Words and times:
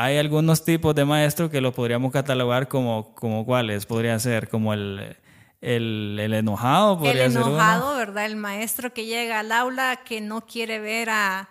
hay 0.00 0.16
algunos 0.16 0.64
tipos 0.64 0.94
de 0.94 1.04
maestros 1.04 1.50
que 1.50 1.60
los 1.60 1.74
podríamos 1.74 2.12
catalogar 2.12 2.68
como, 2.68 3.14
como 3.16 3.44
cuáles, 3.44 3.84
podría 3.84 4.16
ser 4.20 4.48
como 4.48 4.72
el, 4.72 5.16
el, 5.60 6.18
el 6.20 6.34
enojado, 6.34 6.98
podría 7.00 7.24
El 7.24 7.32
ser 7.32 7.42
uno. 7.42 7.50
enojado, 7.54 7.96
¿verdad? 7.96 8.26
El 8.26 8.36
maestro 8.36 8.94
que 8.94 9.06
llega 9.06 9.40
al 9.40 9.50
aula 9.50 9.96
que 10.04 10.20
no 10.20 10.46
quiere 10.46 10.78
ver 10.78 11.10
a 11.10 11.48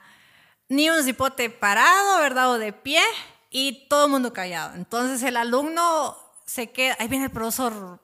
ni 0.70 0.90
un 0.90 1.04
cipote 1.04 1.50
parado, 1.50 2.20
¿verdad? 2.20 2.52
O 2.52 2.58
de 2.58 2.72
pie 2.72 3.02
y 3.50 3.88
todo 3.90 4.06
el 4.06 4.12
mundo 4.12 4.32
callado. 4.32 4.76
Entonces 4.76 5.22
el 5.24 5.36
alumno 5.36 6.16
se 6.46 6.72
queda, 6.72 6.96
ahí 7.00 7.10
viene 7.10 7.26
el 7.26 7.32
profesor, 7.32 8.00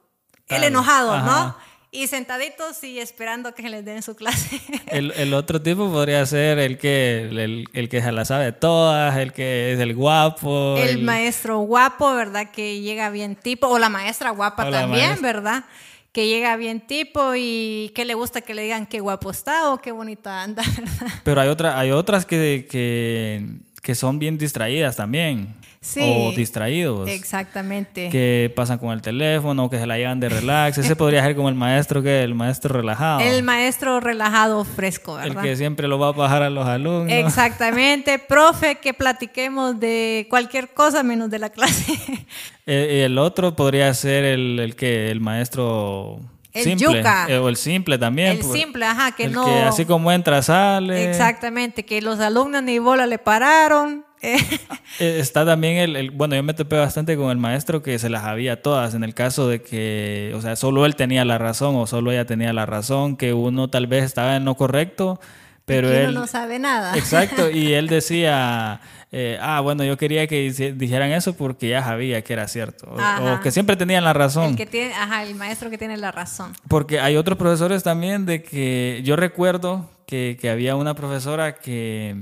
el 0.50 0.64
enojado, 0.66 1.14
ajá. 1.14 1.26
¿no? 1.26 1.73
Y 1.96 2.08
sentaditos 2.08 2.84
y 2.84 3.00
esperando 3.00 3.54
que 3.54 3.70
les 3.70 3.86
den 3.86 4.02
su 4.02 4.16
clase. 4.16 4.60
El, 4.88 5.12
el 5.12 5.34
otro 5.36 5.62
tipo 5.62 5.92
podría 5.92 6.26
ser 6.26 6.58
el 6.58 6.80
que, 6.80 7.22
el, 7.30 7.68
el 7.72 7.88
que 7.88 8.02
se 8.02 8.12
la 8.12 8.26
sabe 8.26 8.52
todas, 8.52 9.16
el 9.18 9.32
que 9.32 9.74
es 9.74 9.80
el 9.80 9.94
guapo. 9.94 10.76
el 10.78 11.04
maestro 11.04 11.60
guapo, 11.60 12.14
¿verdad? 12.16 12.50
Que 12.52 12.82
llega 12.82 13.12
bien 13.12 13.36
tipo, 13.36 13.68
o 13.68 13.78
la 13.78 13.90
maestra 13.90 14.32
guapa 14.32 14.68
O 14.68 14.72
también, 14.72 15.10
maestra. 15.10 15.34
¿verdad? 15.34 15.66
Que 16.12 16.28
llega 16.28 16.56
bien 16.58 16.82
tipo 16.82 17.34
y 17.36 17.92
que 17.94 18.06
le 18.06 18.16
gusta 18.16 18.42
que 18.42 18.56
le 18.56 18.64
digan 18.64 18.88
qué 18.88 19.00
guapo 19.00 19.30
está 19.30 19.72
o 19.72 19.80
qué 19.80 19.92
bonita 19.92 20.42
anda, 20.42 20.64
¿verdad? 20.78 21.14
Pero 21.24 21.42
hay, 21.42 21.50
otra, 21.50 21.78
hay 21.80 21.92
otras 21.92 22.26
que, 22.26 22.68
que, 22.70 23.46
que 23.84 23.94
son 23.94 24.18
bien 24.18 24.40
distraídas 24.40 24.96
también. 24.96 25.56
Sí. 25.84 26.00
O 26.02 26.32
distraídos. 26.32 27.10
Exactamente. 27.10 28.08
Que 28.10 28.52
pasan 28.56 28.78
con 28.80 28.92
el 28.94 29.02
teléfono, 29.02 29.70
que 29.70 29.78
se 29.78 29.86
la 29.86 29.98
llevan 29.98 30.22
de 30.22 30.30
relax. 30.30 30.78
Ese 30.78 30.96
podría 30.96 31.22
ser 31.22 31.36
como 31.36 31.50
el 31.50 31.56
maestro 31.56 32.02
que 32.02 32.24
el 32.24 32.34
maestro 32.36 32.74
relajado. 32.74 33.20
El 33.20 33.44
maestro 33.44 34.00
relajado 34.00 34.64
fresco, 34.64 35.20
El 35.20 35.30
¿verdad? 35.32 35.44
que 35.44 35.56
siempre 35.58 35.90
lo 35.90 36.00
va 36.00 36.08
a 36.08 36.12
bajar 36.14 36.42
a 36.42 36.50
los 36.50 36.66
alumnos. 36.66 37.12
Exactamente, 37.12 38.18
profe, 38.30 38.76
que 38.76 38.94
platiquemos 38.94 39.78
de 39.78 40.26
cualquier 40.30 40.70
cosa 40.70 41.04
menos 41.04 41.30
de 41.30 41.40
la 41.40 41.50
clase. 41.50 41.94
Eh, 42.66 43.00
y 43.00 43.02
el 43.02 43.18
otro 43.18 43.58
podría 43.58 43.94
ser 43.94 44.24
el, 44.24 44.58
el 44.58 44.78
que 44.78 45.12
el 45.12 45.20
maestro 45.20 46.22
El 46.54 46.64
simple. 46.64 47.00
yuca. 47.00 47.26
Eh, 47.28 47.38
o 47.38 47.50
el 47.50 47.58
simple 47.58 47.98
también. 47.98 48.38
El 48.38 48.44
simple, 48.44 48.86
ajá, 48.86 49.12
que 49.12 49.26
el 49.26 49.34
no. 49.34 49.44
que 49.44 49.52
así 49.64 49.84
como 49.84 50.10
entra, 50.14 50.42
sale. 50.42 51.10
Exactamente, 51.10 51.84
que 51.84 52.02
los 52.02 52.22
alumnos 52.22 52.64
ni 52.64 52.80
bola 52.80 53.06
le 53.06 53.18
pararon. 53.20 54.06
Eh, 54.24 54.60
Está 55.00 55.46
también 55.46 55.78
el, 55.78 55.96
el- 55.96 56.12
bueno, 56.12 56.36
yo 56.36 56.44
me 56.44 56.54
topé 56.54 56.78
bastante 56.78 57.16
con 57.18 57.30
el 57.30 57.38
maestro 57.38 57.84
que 57.84 58.00
se 58.00 58.10
las 58.10 58.24
había 58.24 58.62
todas 58.62 58.94
en 58.96 59.04
el 59.04 59.14
caso 59.14 59.48
de 59.48 59.62
que, 59.62 60.32
o 60.36 60.42
sea, 60.42 60.56
solo 60.56 60.86
él 60.86 60.96
tenía 60.96 61.26
la 61.26 61.38
razón 61.38 61.76
o 61.76 61.86
solo 61.88 62.12
ella 62.12 62.26
tenía 62.26 62.54
la 62.54 62.66
razón, 62.66 63.18
que 63.18 63.34
uno 63.34 63.70
tal 63.70 63.88
vez 63.88 64.04
estaba 64.04 64.36
en 64.36 64.46
lo 64.46 64.56
correcto, 64.56 65.20
pero 65.66 65.88
y 65.88 65.92
uno 65.92 66.00
él... 66.10 66.14
no 66.16 66.28
sabe 66.28 66.60
nada. 66.60 66.98
Exacto, 66.98 67.50
y 67.50 67.74
él 67.74 67.88
decía, 67.90 68.82
eh, 69.12 69.38
ah, 69.42 69.60
bueno, 69.62 69.84
yo 69.84 69.98
quería 69.98 70.28
que 70.28 70.52
dijeran 70.76 71.12
eso 71.12 71.36
porque 71.36 71.70
ya 71.70 71.84
sabía 71.84 72.22
que 72.24 72.34
era 72.34 72.48
cierto, 72.48 72.88
o, 72.94 73.40
que 73.42 73.52
siempre 73.52 73.76
tenían 73.76 74.04
la 74.04 74.14
razón. 74.14 74.52
El 74.52 74.56
que 74.56 74.66
tiene, 74.66 74.94
ajá, 74.94 75.24
el 75.24 75.36
maestro 75.36 75.70
que 75.70 75.78
tiene 75.78 75.98
la 75.98 76.12
razón. 76.12 76.54
Porque 76.68 77.00
hay 77.00 77.16
otros 77.16 77.38
profesores 77.38 77.84
también 77.84 78.26
de 78.26 78.42
que 78.44 79.02
yo 79.04 79.16
recuerdo 79.16 79.90
que, 80.06 80.38
que 80.40 80.50
había 80.50 80.76
una 80.76 80.94
profesora 80.96 81.56
que, 81.56 82.18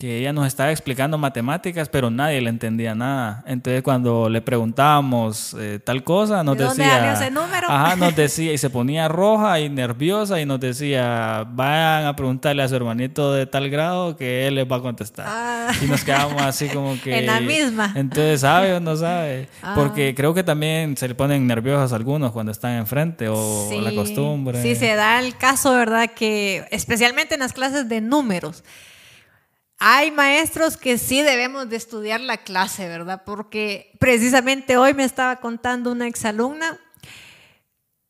que 0.00 0.16
ella 0.16 0.32
nos 0.32 0.46
estaba 0.46 0.70
explicando 0.70 1.18
matemáticas, 1.18 1.90
pero 1.90 2.10
nadie 2.10 2.40
le 2.40 2.48
entendía 2.48 2.94
nada. 2.94 3.44
Entonces 3.46 3.82
cuando 3.82 4.30
le 4.30 4.40
preguntábamos 4.40 5.54
eh, 5.60 5.78
tal 5.84 6.02
cosa, 6.04 6.42
nos 6.42 6.56
¿De 6.56 6.64
dónde 6.64 6.84
decía... 6.84 7.12
ese 7.12 7.30
número? 7.30 7.68
Ajá, 7.68 7.96
nos 7.96 8.16
decía, 8.16 8.50
y 8.50 8.56
se 8.56 8.70
ponía 8.70 9.08
roja 9.08 9.60
y 9.60 9.68
nerviosa 9.68 10.40
y 10.40 10.46
nos 10.46 10.58
decía, 10.58 11.44
vayan 11.46 12.06
a 12.06 12.16
preguntarle 12.16 12.62
a 12.62 12.68
su 12.68 12.76
hermanito 12.76 13.34
de 13.34 13.44
tal 13.44 13.68
grado 13.68 14.16
que 14.16 14.46
él 14.46 14.54
les 14.54 14.66
va 14.66 14.76
a 14.76 14.80
contestar. 14.80 15.26
Ah. 15.28 15.70
Y 15.82 15.84
nos 15.84 16.02
quedamos 16.02 16.40
así 16.40 16.68
como 16.68 16.98
que... 16.98 17.10
En 17.20 17.26
la 17.26 17.40
misma. 17.40 17.92
Entonces, 17.94 18.40
¿sabe 18.40 18.72
o 18.72 18.80
no 18.80 18.96
sabe? 18.96 19.50
Ah. 19.60 19.74
Porque 19.76 20.14
creo 20.14 20.32
que 20.32 20.42
también 20.42 20.96
se 20.96 21.08
le 21.08 21.14
ponen 21.14 21.46
nerviosos 21.46 21.92
algunos 21.92 22.32
cuando 22.32 22.52
están 22.52 22.72
enfrente 22.78 23.28
o 23.28 23.68
Sí, 23.68 23.78
la 23.82 23.94
costumbre. 23.94 24.62
Sí, 24.62 24.76
se 24.76 24.94
da 24.94 25.20
el 25.20 25.36
caso, 25.36 25.72
¿verdad? 25.72 26.08
Que 26.16 26.64
especialmente 26.70 27.34
en 27.34 27.40
las 27.40 27.52
clases 27.52 27.86
de 27.86 28.00
números. 28.00 28.64
Hay 29.82 30.10
maestros 30.10 30.76
que 30.76 30.98
sí 30.98 31.22
debemos 31.22 31.68
de 31.70 31.76
estudiar 31.76 32.20
la 32.20 32.36
clase, 32.36 32.86
¿verdad? 32.86 33.22
Porque 33.24 33.92
precisamente 33.98 34.76
hoy 34.76 34.92
me 34.92 35.04
estaba 35.04 35.36
contando 35.36 35.90
una 35.90 36.06
exalumna 36.06 36.78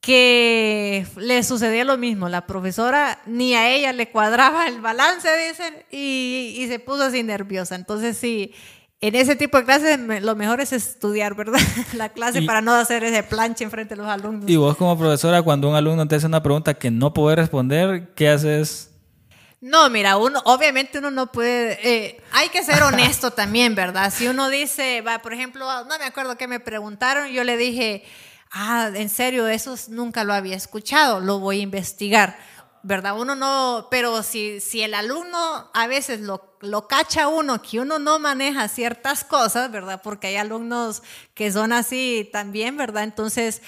que 0.00 1.06
le 1.16 1.42
sucedía 1.42 1.84
lo 1.84 1.98
mismo. 1.98 2.28
La 2.28 2.47
profesora 2.47 3.20
ni 3.26 3.54
a 3.54 3.69
ella 3.70 3.92
le 3.92 4.10
cuadraba 4.10 4.66
el 4.66 4.80
balance, 4.80 5.28
dicen, 5.48 5.75
y, 5.91 6.54
y 6.59 6.66
se 6.69 6.78
puso 6.78 7.04
así 7.04 7.22
nerviosa. 7.22 7.75
Entonces 7.76 8.16
sí, 8.16 8.53
en 9.00 9.14
ese 9.14 9.36
tipo 9.36 9.59
de 9.59 9.64
clases 9.64 9.98
lo 10.22 10.34
mejor 10.36 10.60
es 10.60 10.72
estudiar, 10.72 11.34
¿verdad? 11.36 11.60
La 11.94 12.09
clase 12.09 12.41
Y- 12.41 12.47
para 12.47 12.62
no 12.62 12.72
hacer 12.75 13.04
ese 13.04 13.22
planche 13.22 13.62
enfrente 13.64 13.94
de 13.94 14.03
los 14.03 14.10
alumnos. 14.10 14.48
Y 14.50 14.56
vos 14.56 14.76
como 14.76 14.98
profesora, 14.98 15.42
cuando 15.42 15.69
un 15.69 15.75
alumno 15.76 16.09
te 16.09 16.16
hace 16.16 16.26
una 16.26 16.42
pregunta 16.42 16.75
que 16.75 16.91
no 16.91 17.12
puede 17.14 17.36
responder, 17.36 18.12
¿qué 18.14 18.28
haces? 18.30 18.90
No, 19.60 19.91
mira, 19.91 20.16
uno, 20.16 20.41
obviamente 20.47 20.98
uno 20.98 21.10
no 21.10 21.31
puede, 21.31 21.78
eh, 21.87 22.22
hay 22.32 22.48
que 22.48 22.65
ser 22.65 22.82
honesto 22.82 23.31
también, 23.32 23.75
¿verdad? 23.75 24.10
Si 24.10 24.26
uno 24.26 24.48
dice, 24.48 25.03
va, 25.03 25.21
por 25.21 25.34
ejemplo, 25.34 25.66
no 25.84 25.98
me 25.98 26.04
acuerdo 26.06 26.38
qué 26.38 26.48
me 26.48 26.60
preguntaron, 26.60 27.28
yo 27.28 27.44
le 27.44 27.59
dije, 27.59 28.03
ah, 28.50 28.91
en 28.94 29.10
serio, 29.10 29.47
eso 29.48 29.75
nunca 29.88 30.25
lo 30.25 30.32
había 30.32 30.56
escuchado, 30.56 31.21
lo 31.21 31.41
voy 31.41 31.60
a 31.60 31.62
investigar, 31.62 32.38
¿verdad? 32.82 33.21
Uno 33.21 33.34
no, 33.37 33.88
pero 33.91 34.22
si, 34.22 34.60
si 34.60 34.81
el 34.81 34.94
alumno 34.94 35.71
a 35.75 35.87
veces 35.87 36.21
lo, 36.21 36.56
lo 36.60 36.88
cacha 36.88 37.28
uno, 37.28 37.60
que 37.60 37.81
uno 37.81 37.98
no 37.98 38.19
maneja 38.19 38.66
ciertas 38.66 39.25
cosas, 39.25 39.71
¿verdad? 39.71 40.00
Porque 40.03 40.28
hay 40.28 40.37
alumnos 40.37 41.03
que 41.34 41.53
son 41.53 41.75
así 41.75 42.31
también, 42.32 42.78
¿verdad? 42.78 43.04
Entonces, 43.04 43.60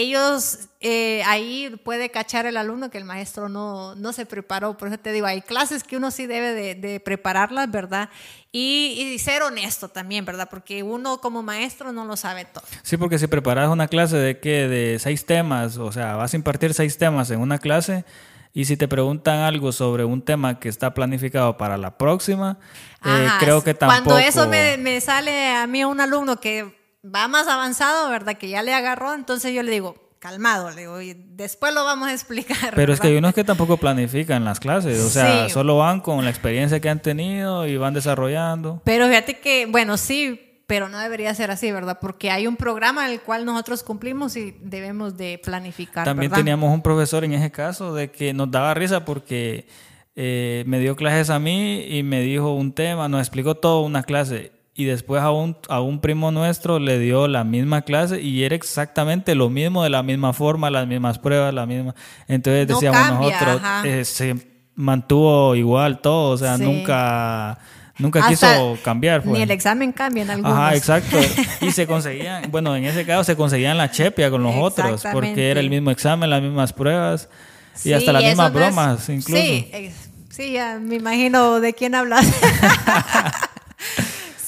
ellos 0.00 0.70
eh, 0.80 1.22
ahí 1.26 1.78
puede 1.84 2.10
cachar 2.10 2.46
el 2.46 2.56
alumno 2.56 2.90
que 2.90 2.96
el 2.96 3.04
maestro 3.04 3.50
no, 3.50 3.94
no 3.94 4.14
se 4.14 4.24
preparó. 4.24 4.78
Por 4.78 4.88
eso 4.88 4.96
te 4.96 5.12
digo, 5.12 5.26
hay 5.26 5.42
clases 5.42 5.84
que 5.84 5.98
uno 5.98 6.10
sí 6.10 6.26
debe 6.26 6.54
de, 6.54 6.74
de 6.74 6.98
prepararlas, 6.98 7.70
¿verdad? 7.70 8.08
Y, 8.50 9.12
y 9.14 9.18
ser 9.18 9.42
honesto 9.42 9.90
también, 9.90 10.24
¿verdad? 10.24 10.48
Porque 10.50 10.82
uno 10.82 11.20
como 11.20 11.42
maestro 11.42 11.92
no 11.92 12.06
lo 12.06 12.16
sabe 12.16 12.46
todo. 12.46 12.64
Sí, 12.82 12.96
porque 12.96 13.18
si 13.18 13.26
preparas 13.26 13.68
una 13.68 13.86
clase 13.86 14.16
de 14.16 14.40
qué, 14.40 14.66
de 14.66 14.98
seis 14.98 15.26
temas, 15.26 15.76
o 15.76 15.92
sea, 15.92 16.16
vas 16.16 16.32
a 16.32 16.36
impartir 16.36 16.72
seis 16.72 16.96
temas 16.96 17.30
en 17.30 17.40
una 17.40 17.58
clase, 17.58 18.06
y 18.54 18.64
si 18.64 18.78
te 18.78 18.88
preguntan 18.88 19.40
algo 19.40 19.72
sobre 19.72 20.04
un 20.04 20.22
tema 20.22 20.58
que 20.58 20.70
está 20.70 20.94
planificado 20.94 21.58
para 21.58 21.76
la 21.76 21.98
próxima, 21.98 22.58
eh, 23.04 23.28
creo 23.40 23.62
que 23.62 23.74
tampoco... 23.74 24.04
Cuando 24.04 24.26
eso 24.26 24.48
me, 24.48 24.78
me 24.78 25.00
sale 25.02 25.54
a 25.54 25.66
mí 25.66 25.84
un 25.84 26.00
alumno 26.00 26.40
que 26.40 26.81
va 27.04 27.28
más 27.28 27.48
avanzado, 27.48 28.10
¿verdad? 28.10 28.36
Que 28.36 28.48
ya 28.48 28.62
le 28.62 28.72
agarró, 28.74 29.14
entonces 29.14 29.52
yo 29.54 29.62
le 29.62 29.70
digo, 29.72 29.96
calmado, 30.18 30.70
le 30.70 30.82
digo, 30.82 31.00
y 31.00 31.14
después 31.14 31.74
lo 31.74 31.84
vamos 31.84 32.08
a 32.08 32.12
explicar. 32.12 32.74
Pero 32.76 32.92
es 32.92 33.00
que 33.00 33.08
hay 33.08 33.16
unos 33.16 33.34
que 33.34 33.42
tampoco 33.44 33.76
planifican 33.76 34.44
las 34.44 34.60
clases, 34.60 35.00
o 35.00 35.08
sea, 35.08 35.46
Sí. 35.48 35.52
solo 35.52 35.78
van 35.78 36.00
con 36.00 36.24
la 36.24 36.30
experiencia 36.30 36.80
que 36.80 36.88
han 36.88 37.00
tenido 37.02 37.66
y 37.66 37.76
van 37.76 37.94
desarrollando. 37.94 38.80
Pero 38.84 39.08
fíjate 39.08 39.40
que, 39.40 39.66
bueno, 39.66 39.96
sí, 39.96 40.62
pero 40.68 40.88
no 40.88 40.98
debería 41.00 41.34
ser 41.34 41.50
así, 41.50 41.72
¿verdad? 41.72 41.98
Porque 42.00 42.30
hay 42.30 42.46
un 42.46 42.56
programa 42.56 43.10
el 43.10 43.20
cual 43.20 43.44
nosotros 43.44 43.82
cumplimos 43.82 44.36
y 44.36 44.56
debemos 44.62 45.16
de 45.16 45.40
planificar. 45.42 46.04
También 46.04 46.30
¿verdad? 46.30 46.44
teníamos 46.44 46.72
un 46.72 46.82
profesor 46.82 47.24
en 47.24 47.32
ese 47.34 47.50
caso 47.50 47.92
de 47.92 48.10
que 48.12 48.32
nos 48.32 48.48
daba 48.50 48.72
risa 48.74 49.04
porque 49.04 49.66
eh, 50.14 50.62
me 50.66 50.78
dio 50.78 50.94
clases 50.94 51.30
a 51.30 51.38
mí 51.40 51.84
y 51.88 52.02
me 52.04 52.20
dijo 52.20 52.54
un 52.54 52.72
tema, 52.72 53.08
nos 53.08 53.20
explicó 53.20 53.56
todo 53.56 53.80
una 53.80 54.02
clase 54.04 54.51
y 54.74 54.84
después 54.86 55.22
a 55.22 55.30
un, 55.30 55.56
a 55.68 55.80
un 55.80 56.00
primo 56.00 56.30
nuestro 56.30 56.78
le 56.78 56.98
dio 56.98 57.28
la 57.28 57.44
misma 57.44 57.82
clase 57.82 58.22
y 58.22 58.42
era 58.44 58.54
exactamente 58.56 59.34
lo 59.34 59.50
mismo, 59.50 59.84
de 59.84 59.90
la 59.90 60.02
misma 60.02 60.32
forma, 60.32 60.70
las 60.70 60.86
mismas 60.86 61.18
pruebas, 61.18 61.52
la 61.52 61.66
misma. 61.66 61.94
Entonces 62.28 62.66
No 62.68 62.74
decíamos 62.74 63.00
cambia, 63.08 63.40
nosotros, 63.40 63.62
eh, 63.84 64.04
se 64.04 64.36
mantuvo 64.74 65.54
igual 65.54 66.00
todo, 66.00 66.30
o 66.30 66.38
sea, 66.38 66.56
Sí. 66.56 66.62
nunca, 66.64 67.58
nunca 67.98 68.20
Hasta 68.20 68.30
quiso 68.30 68.78
cambiar. 68.82 69.22
pues. 69.22 69.36
Ni 69.36 69.42
el 69.42 69.50
examen 69.50 69.92
cambia 69.92 70.22
en 70.22 70.30
algunos. 70.30 70.56
Ajá, 70.58 70.74
exacto. 70.74 71.18
Y 71.60 71.70
se 71.72 71.86
conseguían, 71.86 72.50
bueno, 72.50 72.74
en 72.74 72.84
ese 72.86 73.04
caso 73.04 73.24
se 73.24 73.36
conseguían 73.36 73.76
la 73.76 73.90
chepia 73.90 74.30
con 74.30 74.42
los 74.42 74.54
otros, 74.56 75.04
porque 75.12 75.50
era 75.50 75.60
el 75.60 75.68
mismo 75.68 75.90
examen, 75.90 76.30
las 76.30 76.40
mismas 76.40 76.72
pruebas 76.72 77.28
y 77.76 77.78
Sí, 77.88 77.92
hasta 77.92 78.12
las 78.12 78.22
mismas 78.24 78.52
no 78.52 78.58
es- 78.60 78.66
bromas 78.66 79.08
incluso. 79.10 79.42
Sí, 79.42 79.90
sí, 80.30 80.52
ya 80.52 80.78
me 80.80 80.94
imagino 80.96 81.60
de 81.60 81.74
quién 81.74 81.94
hablas. 81.94 82.26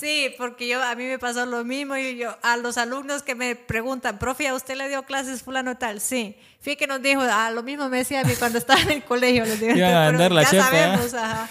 Sí, 0.05 0.35
porque 0.37 0.69
yo 0.69 0.83
a 0.83 0.95
mí 0.97 1.05
me 1.05 1.19
pasó 1.19 1.47
lo 1.47 1.65
mismo 1.65 1.97
y 1.97 2.19
yo 2.19 2.37
a 2.43 2.59
los 2.59 2.77
alumnos 2.77 3.23
que 3.23 3.35
me 3.35 3.57
preguntan, 3.57 4.19
profe, 4.19 4.47
¿a 4.47 4.55
usted 4.55 4.77
le 4.77 4.87
dio 4.91 5.05
clases 5.05 5.43
fulano 5.43 5.79
tal? 5.79 5.99
Sí. 5.99 6.37
Fíjate 6.65 6.77
que 6.79 6.87
nos 6.87 7.03
dijo, 7.03 7.21
ah, 7.23 7.51
lo 7.51 7.63
mismo 7.63 7.89
me 7.91 7.99
decía 7.99 8.21
a 8.21 8.25
mí 8.25 8.33
cuando 8.39 8.57
estaba 8.59 8.81
en 8.81 8.91
el 8.91 9.03
colegio. 9.05 9.45
Les 9.45 9.61
digo, 9.61 9.75
Iban 9.77 9.95
a 9.95 9.99
pero 10.07 10.11
vender 10.13 10.33
la 10.33 10.43
ya 10.45 10.51
chepa, 10.51 10.65
¿eh? 10.67 10.71
sabemos, 10.71 11.15
ajá. 11.15 11.49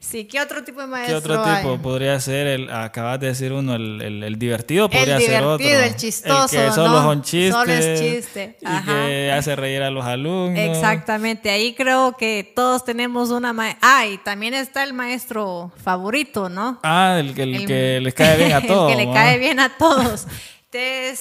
Sí, 0.00 0.24
¿qué 0.24 0.40
otro 0.40 0.64
tipo 0.64 0.80
de 0.80 0.86
¿Qué 0.86 0.90
maestro 0.90 1.18
otro 1.18 1.44
hay? 1.44 1.62
tipo? 1.62 1.78
Podría 1.78 2.18
ser 2.18 2.46
el, 2.48 2.70
acabas 2.70 3.20
de 3.20 3.28
decir 3.28 3.52
uno, 3.52 3.76
el, 3.76 4.00
el, 4.02 4.22
el 4.24 4.38
divertido, 4.38 4.88
podría 4.88 5.16
El 5.18 5.22
ser 5.22 5.42
otro. 5.44 5.58
divertido, 5.58 5.82
el 5.86 5.96
chistoso, 5.96 6.58
El 6.60 6.66
que 6.68 6.72
solo 6.72 6.88
¿no? 6.90 7.02
son 7.02 7.22
chistes. 7.22 7.52
Solo 7.54 7.72
es 7.72 8.00
chiste, 8.00 8.56
Y 8.60 8.66
ajá. 8.66 9.06
que 9.06 9.32
hace 9.32 9.54
reír 9.54 9.82
a 9.82 9.90
los 9.90 10.04
alumnos. 10.04 10.58
Exactamente, 10.58 11.50
ahí 11.50 11.74
creo 11.74 12.16
que 12.16 12.50
todos 12.56 12.84
tenemos 12.84 13.30
una... 13.30 13.52
ma- 13.52 13.76
Ah, 13.82 14.06
y 14.06 14.18
también 14.18 14.54
está 14.54 14.82
el 14.82 14.94
maestro 14.94 15.70
favorito, 15.84 16.48
¿no? 16.48 16.80
Ah, 16.82 17.18
el, 17.20 17.38
el 17.38 17.54
El- 17.54 17.60
que 17.60 17.66
que 17.66 18.00
le 18.02 18.12
cae 18.12 18.36
bien 18.38 18.52
a 18.52 18.60
todos. 18.62 18.90
el 18.92 18.98
que 18.98 19.06
le 19.06 19.12
cae 19.12 19.38
bien 19.38 19.60
a 19.60 19.76
todos. 19.76 20.26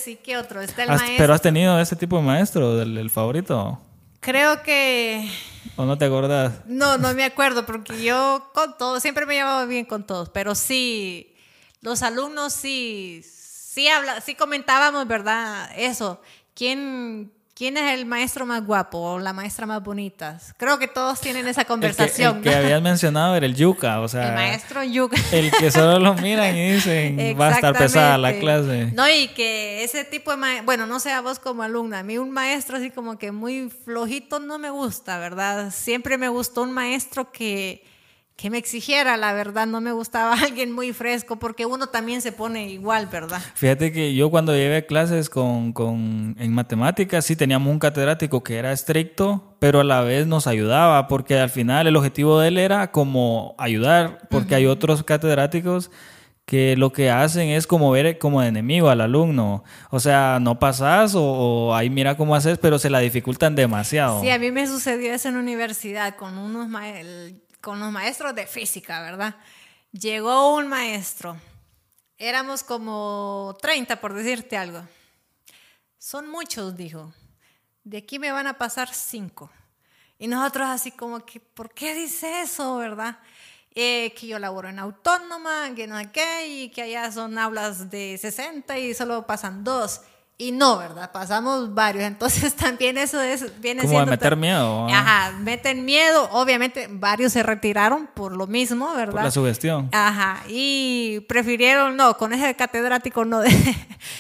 ¿Y 0.08 0.16
qué 0.18 0.38
otro? 0.38 0.62
Está 0.62 0.84
el 0.84 0.90
Has- 0.90 0.98
maestro. 1.02 1.18
Pero 1.24 1.34
has 1.34 1.42
tenido 1.42 1.80
ese 1.80 1.96
tipo 1.96 2.18
de 2.18 2.24
maestro, 2.24 2.76
del, 2.76 2.98
el 2.98 3.10
favorito. 3.10 3.80
Creo 4.20 4.62
que 4.64 5.30
¿O 5.76 5.86
no 5.86 5.98
te 5.98 6.06
acordás? 6.06 6.54
No, 6.66 6.98
no 6.98 7.14
me 7.14 7.24
acuerdo 7.24 7.66
porque 7.66 8.02
yo 8.04 8.50
con 8.54 8.78
todos, 8.78 9.02
siempre 9.02 9.26
me 9.26 9.36
llevaba 9.36 9.66
bien 9.66 9.86
con 9.86 10.04
todos, 10.06 10.30
pero 10.30 10.56
sí, 10.56 11.36
los 11.82 12.02
alumnos 12.02 12.54
sí, 12.54 13.24
sí, 13.24 13.88
habla, 13.88 14.22
sí 14.22 14.36
comentábamos, 14.36 15.08
¿verdad? 15.08 15.70
Eso, 15.78 16.22
¿quién, 16.56 17.32
¿quién 17.56 17.78
es 17.78 17.94
el 17.94 18.06
maestro 18.06 18.46
más 18.46 18.64
guapo 18.66 19.00
o 19.00 19.20
la 19.20 19.34
maestra 19.34 19.66
más 19.66 19.82
bonita? 19.82 20.38
Creo 20.58 20.78
que 20.78 20.88
todos 20.88 21.22
tienen 21.22 21.48
esa 21.48 21.62
El 21.62 21.66
que, 21.66 21.72
conversación. 21.72 22.38
el 22.38 22.44
que 22.44 22.54
habías 22.54 22.82
mencionado 22.82 23.36
era 23.36 23.46
el 23.46 23.56
yuca, 23.56 24.02
o 24.02 24.08
sea, 24.08 24.28
El 24.30 24.36
maestro 24.36 24.84
Yuca. 24.84 25.18
el 25.32 25.52
que 25.52 25.72
solo 25.72 25.98
lo 26.00 26.14
miran 26.16 26.56
y 26.56 26.74
dicen 26.74 27.18
va 27.40 27.48
a 27.48 27.52
estar 27.52 27.76
pesada 27.78 28.18
la 28.18 28.38
clase. 28.38 28.92
No, 28.94 29.10
y 29.10 29.30
que 29.30 29.84
ese 29.84 30.04
tipo 30.04 30.32
de 30.32 30.38
maestro, 30.38 30.66
bueno, 30.66 30.86
no 30.86 31.00
sé 31.00 31.12
a 31.12 31.22
vos 31.22 31.40
como 31.40 31.64
alumna, 31.64 32.00
a 32.00 32.04
mí 32.04 32.18
un 32.18 32.32
maestro 32.32 32.78
así 32.78 32.92
como 32.92 33.18
que 33.18 33.32
muy 33.32 33.70
flojito 33.70 34.40
no 34.40 34.60
me 34.60 34.70
gusta, 34.70 35.18
¿verdad? 35.18 35.72
Siempre 35.72 36.18
me 36.18 36.28
gustó 36.28 36.62
un 36.62 36.74
maestro 36.74 37.32
que, 37.32 37.84
que 38.36 38.50
me 38.50 38.58
exigiera, 38.58 39.16
la 39.16 39.32
verdad, 39.32 39.66
no 39.66 39.80
me 39.80 39.94
gustaba 39.94 40.34
alguien 40.44 40.72
muy 40.72 40.92
fresco 40.92 41.38
porque 41.38 41.66
uno 41.66 41.88
también 41.88 42.22
se 42.22 42.32
pone 42.34 42.70
igual, 42.70 43.08
¿verdad? 43.08 43.42
Fíjate 43.56 43.92
que 43.94 44.14
yo 44.14 44.30
cuando 44.30 44.54
llevé 44.54 44.86
clases 44.86 45.30
con, 45.30 45.72
con- 45.72 46.36
en 46.38 46.54
matemáticas 46.54 47.26
sí 47.26 47.36
teníamos 47.38 47.72
un 47.72 47.80
catedrático 47.80 48.44
que 48.44 48.58
era 48.58 48.74
estricto, 48.74 49.56
pero 49.60 49.80
a 49.80 49.84
la 49.86 50.02
vez 50.02 50.28
nos 50.28 50.48
ayudaba, 50.48 51.08
porque 51.08 51.40
al 51.40 51.50
final 51.50 51.88
el 51.88 51.96
objetivo 51.96 52.40
de 52.40 52.50
él 52.50 52.58
era 52.58 52.92
como 52.92 53.56
ayudar, 53.58 54.20
porque 54.30 54.56
hay 54.56 54.66
otros 54.66 55.04
catedráticos 55.04 55.90
que 56.46 56.76
lo 56.78 56.92
que 56.94 57.10
hacen 57.10 57.50
es 57.50 57.66
como 57.66 57.90
ver 57.90 58.20
como 58.20 58.44
enemigo 58.44 58.90
al 58.90 59.02
alumno. 59.02 59.64
O 59.90 60.00
sea, 60.00 60.38
no 60.40 60.60
pasas 60.60 61.16
o, 61.16 61.24
o 61.24 61.74
ahí 61.74 61.90
mira 61.90 62.18
cómo 62.18 62.36
haces, 62.36 62.60
pero 62.60 62.78
se 62.78 62.92
la 62.92 63.00
dificultan 63.00 63.56
demasiado. 63.56 64.22
Sí, 64.22 64.30
a 64.30 64.38
mí 64.38 64.52
me 64.52 64.68
sucedió 64.68 65.12
eso 65.12 65.30
en 65.30 65.38
universidad 65.38 66.16
con 66.16 66.38
unos 66.38 66.68
el- 66.84 67.42
con 67.66 67.80
los 67.80 67.92
maestros 67.92 68.36
de 68.36 68.46
física, 68.46 69.02
¿verdad? 69.02 69.34
Llegó 69.92 70.56
un 70.56 70.68
maestro, 70.68 71.36
éramos 72.16 72.62
como 72.64 73.58
30 73.60 74.00
por 74.00 74.14
decirte 74.14 74.56
algo. 74.56 74.88
Son 75.98 76.30
muchos, 76.30 76.78
dijo. 76.78 77.12
De 77.84 77.98
aquí 77.98 78.20
me 78.20 78.32
van 78.32 78.46
a 78.46 78.60
pasar 78.60 78.94
cinco. 78.94 79.50
Y 80.20 80.28
nosotros 80.28 80.68
así 80.68 80.92
como 80.92 81.26
que, 81.26 81.40
¿por 81.40 81.74
qué 81.74 81.96
dice 81.96 82.42
eso, 82.42 82.78
verdad? 82.78 83.18
Eh, 83.72 84.14
que 84.16 84.28
yo 84.28 84.38
laboro 84.38 84.70
en 84.70 84.78
autónoma, 84.78 85.74
que 85.76 85.88
no 85.88 85.98
sé 85.98 86.12
qué, 86.12 86.48
y 86.48 86.70
que 86.70 86.84
allá 86.84 87.12
son 87.12 87.36
aulas 87.40 87.90
de 87.90 88.16
60 88.22 88.78
y 88.78 88.94
solo 88.94 89.26
pasan 89.26 89.64
dos. 89.64 90.02
Y 90.38 90.52
no, 90.52 90.78
¿verdad? 90.78 91.12
Pasamos 91.14 91.74
varios. 91.74 92.04
Entonces 92.04 92.54
también 92.58 92.98
eso 92.98 93.22
es, 93.22 93.62
viene 93.62 93.82
Como 93.84 93.92
de 93.92 93.96
siendo... 94.00 94.12
meter 94.12 94.30
ta- 94.32 94.36
miedo. 94.36 94.88
Ajá, 94.90 95.32
meten 95.40 95.86
miedo. 95.86 96.28
Obviamente 96.34 96.88
varios 96.92 97.32
se 97.32 97.42
retiraron 97.42 98.10
por 98.14 98.36
lo 98.36 98.46
mismo, 98.46 98.94
¿verdad? 98.96 99.14
Por 99.14 99.24
la 99.24 99.32
sugestión. 99.32 99.88
Ajá, 99.94 100.44
y 100.50 101.22
prefirieron, 101.30 101.96
no, 101.96 102.18
con 102.18 102.34
ese 102.34 102.54
catedrático 102.56 103.24
no. 103.24 103.42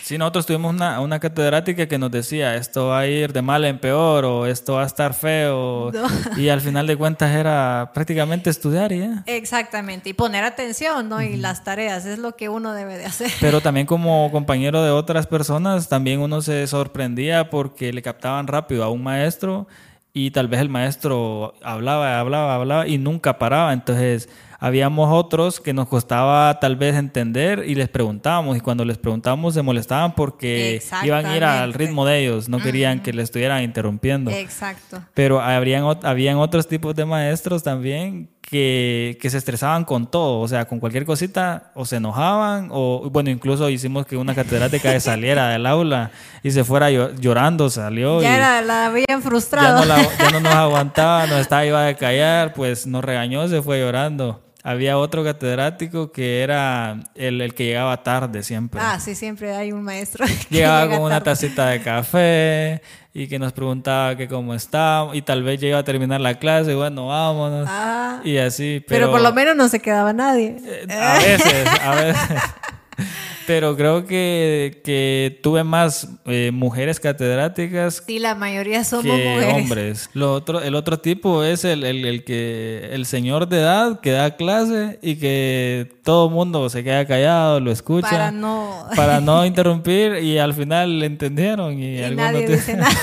Sí, 0.04 0.18
nosotros 0.18 0.46
tuvimos 0.46 0.74
una, 0.74 1.02
una 1.02 1.20
catedrática 1.20 1.86
que 1.88 1.98
nos 1.98 2.10
decía, 2.12 2.56
esto 2.56 2.88
va 2.88 3.00
a 3.00 3.08
ir 3.08 3.34
de 3.34 3.42
mal 3.42 3.66
en 3.66 3.78
peor 3.80 4.24
o 4.24 4.46
esto 4.46 4.76
va 4.76 4.84
a 4.84 4.86
estar 4.86 5.14
feo. 5.14 5.92
No. 5.92 6.08
Y 6.38 6.48
al 6.50 6.62
final 6.62 6.88
de 6.88 6.96
cuentas 6.96 7.32
era 7.36 7.92
prácticamente 7.94 8.50
estudiar 8.50 8.92
y 8.94 9.00
ya. 9.00 9.24
Exactamente, 9.26 10.10
y 10.10 10.14
poner 10.14 10.46
atención, 10.46 11.10
¿no? 11.10 11.22
Y 11.22 11.36
las 11.36 11.64
tareas, 11.66 12.06
es 12.06 12.20
lo 12.20 12.36
que 12.38 12.48
uno 12.48 12.72
debe 12.74 12.98
de 12.98 13.06
hacer. 13.06 13.32
Pero 13.42 13.60
también 13.62 13.86
como 13.86 14.32
compañero 14.32 14.82
de 14.82 14.92
otras 14.92 15.28
personas, 15.28 15.90
también 15.90 16.05
uno 16.14 16.42
se 16.42 16.68
sorprendía 16.68 17.50
porque 17.50 17.92
le 17.92 18.02
captaban 18.02 18.48
rápido 18.48 18.84
a 18.84 18.90
un 18.90 19.04
maestro 19.04 19.68
y 20.14 20.32
tal 20.32 20.48
vez 20.48 20.62
el 20.62 20.70
maestro 20.70 21.56
hablaba, 21.62 22.20
hablaba, 22.20 22.56
hablaba 22.56 22.88
y 22.88 22.98
nunca 22.98 23.38
paraba. 23.38 23.74
Entonces, 23.74 24.30
habíamos 24.66 25.14
otros 25.14 25.60
que 25.60 25.74
nos 25.74 25.88
costaba 25.88 26.60
tal 26.60 26.76
vez 26.76 26.96
entender 26.96 27.64
y 27.68 27.76
les 27.76 27.88
preguntábamos 27.88 28.58
y 28.58 28.62
cuando 28.62 28.84
les 28.84 28.98
preguntábamos 28.98 29.54
se 29.54 29.62
molestaban 29.62 30.16
porque 30.16 30.82
iban 31.04 31.24
a 31.28 31.38
ir 31.38 31.44
al 31.44 31.72
ritmo 31.72 32.04
de 32.04 32.22
ellos, 32.24 32.50
no 32.50 32.58
querían 32.60 33.04
que 33.04 33.14
le 33.14 33.22
estuvieran 33.22 33.62
interrumpiendo. 33.62 34.32
Exacto. 34.32 35.04
Pero 35.14 35.40
habrían, 35.40 35.84
habían 36.02 36.38
otros 36.38 36.68
tipos 36.68 36.96
de 36.96 37.06
maestros 37.06 37.62
también 37.62 38.32
que, 38.42 39.20
que 39.22 39.30
se 39.30 39.38
estresaban 39.38 39.86
con 39.86 40.10
todo, 40.10 40.40
o 40.40 40.48
sea, 40.48 40.66
con 40.66 40.80
cualquier 40.80 41.06
cosita, 41.06 41.72
o 41.76 41.86
se 41.86 41.98
enojaban, 41.98 42.70
o 42.72 43.08
bueno, 43.12 43.30
incluso 43.30 43.70
hicimos 43.70 44.08
que 44.08 44.18
una 44.18 44.34
catedrática 44.34 45.00
saliera 45.00 45.50
del 45.50 45.68
aula 45.68 46.10
y 46.42 46.50
se 46.50 46.64
fuera 46.64 46.90
llo- 46.90 47.14
llorando, 47.20 47.70
salió. 47.70 48.20
Ya 48.24 48.32
y 48.32 48.36
era, 48.36 48.62
la 48.64 48.86
habían 48.88 49.06
ya, 49.08 49.22
frustrado. 49.22 49.80
no 49.82 49.86
la- 49.86 50.02
ya 50.18 50.32
no 50.32 50.40
nos 50.40 50.54
aguantaba, 50.56 51.28
nos 51.28 51.40
estaba 51.42 51.66
iba 51.68 51.88
a 51.88 51.94
callar, 51.96 52.54
pues 52.54 52.88
nos 52.88 53.04
regañó, 53.04 53.48
se 53.48 53.62
fue 53.62 53.80
llorando. 53.80 54.42
Había 54.68 54.98
otro 54.98 55.24
catedrático 55.24 56.12
que 56.12 56.42
era 56.42 56.98
el, 57.14 57.40
el 57.40 57.54
que 57.54 57.66
llegaba 57.66 58.02
tarde 58.02 58.42
siempre. 58.42 58.82
Ah, 58.84 59.00
sí, 59.00 59.14
siempre 59.14 59.56
hay 59.56 59.72
un 59.72 59.84
maestro. 59.84 60.26
que 60.50 60.56
Llegaba 60.56 60.86
llega 60.86 60.96
con 60.98 61.06
una 61.06 61.22
tacita 61.22 61.68
de 61.68 61.84
café 61.84 62.82
y 63.14 63.28
que 63.28 63.38
nos 63.38 63.54
preguntaba 63.54 64.18
que 64.18 64.28
cómo 64.28 64.56
estábamos 64.56 65.16
y 65.16 65.22
tal 65.22 65.44
vez 65.44 65.62
llega 65.62 65.78
a 65.78 65.84
terminar 65.84 66.20
la 66.20 66.40
clase, 66.40 66.74
bueno, 66.74 67.06
vámonos. 67.06 67.68
Ah, 67.70 68.22
y 68.24 68.38
así, 68.38 68.84
pero, 68.88 69.02
pero, 69.02 69.12
por 69.12 69.22
lo 69.22 69.34
menos 69.34 69.56
no 69.56 69.70
se 69.70 69.80
quedaba 69.80 70.14
nadie. 70.14 70.58
eh, 70.66 70.88
a 70.92 71.20
veces, 71.20 71.68
a 71.84 71.96
veces. 71.96 72.42
Pero 73.48 73.76
creo 73.78 74.06
que, 74.06 74.82
que 74.84 75.40
tuve 75.44 75.64
más 75.64 76.08
eh, 76.26 76.50
mujeres 76.52 77.00
catedráticas 77.00 78.02
Sí, 78.08 78.18
la 78.18 78.34
mayoría 78.34 78.84
somos 78.84 79.06
que 79.06 79.12
mujeres. 79.12 79.54
hombres. 79.54 80.10
Lo 80.14 80.34
otro, 80.34 80.62
el 80.62 80.74
otro 80.74 81.00
tipo 81.00 81.44
es 81.44 81.64
el, 81.64 81.84
el, 81.84 82.06
el 82.06 82.24
que 82.24 82.90
el 82.94 83.06
señor 83.06 83.48
de 83.48 83.60
edad 83.60 84.00
que 84.00 84.12
da 84.12 84.36
clase 84.36 84.98
y 85.04 85.18
que 85.18 85.92
todo 86.04 86.28
el 86.28 86.34
mundo 86.34 86.68
se 86.70 86.84
queda 86.84 87.06
callado, 87.06 87.60
lo 87.60 87.72
escucha 87.72 88.10
Para 88.10 88.32
no. 88.32 88.86
para 88.96 89.22
no 89.22 89.46
interrumpir 89.46 90.16
y 90.24 90.40
al 90.40 90.54
final 90.56 91.00
le 91.00 91.06
entendieron 91.06 91.78
y, 91.80 92.00
y 92.04 92.16
nadie 92.16 92.48
di- 92.48 92.54
dice 92.54 92.76
nada. 92.76 92.90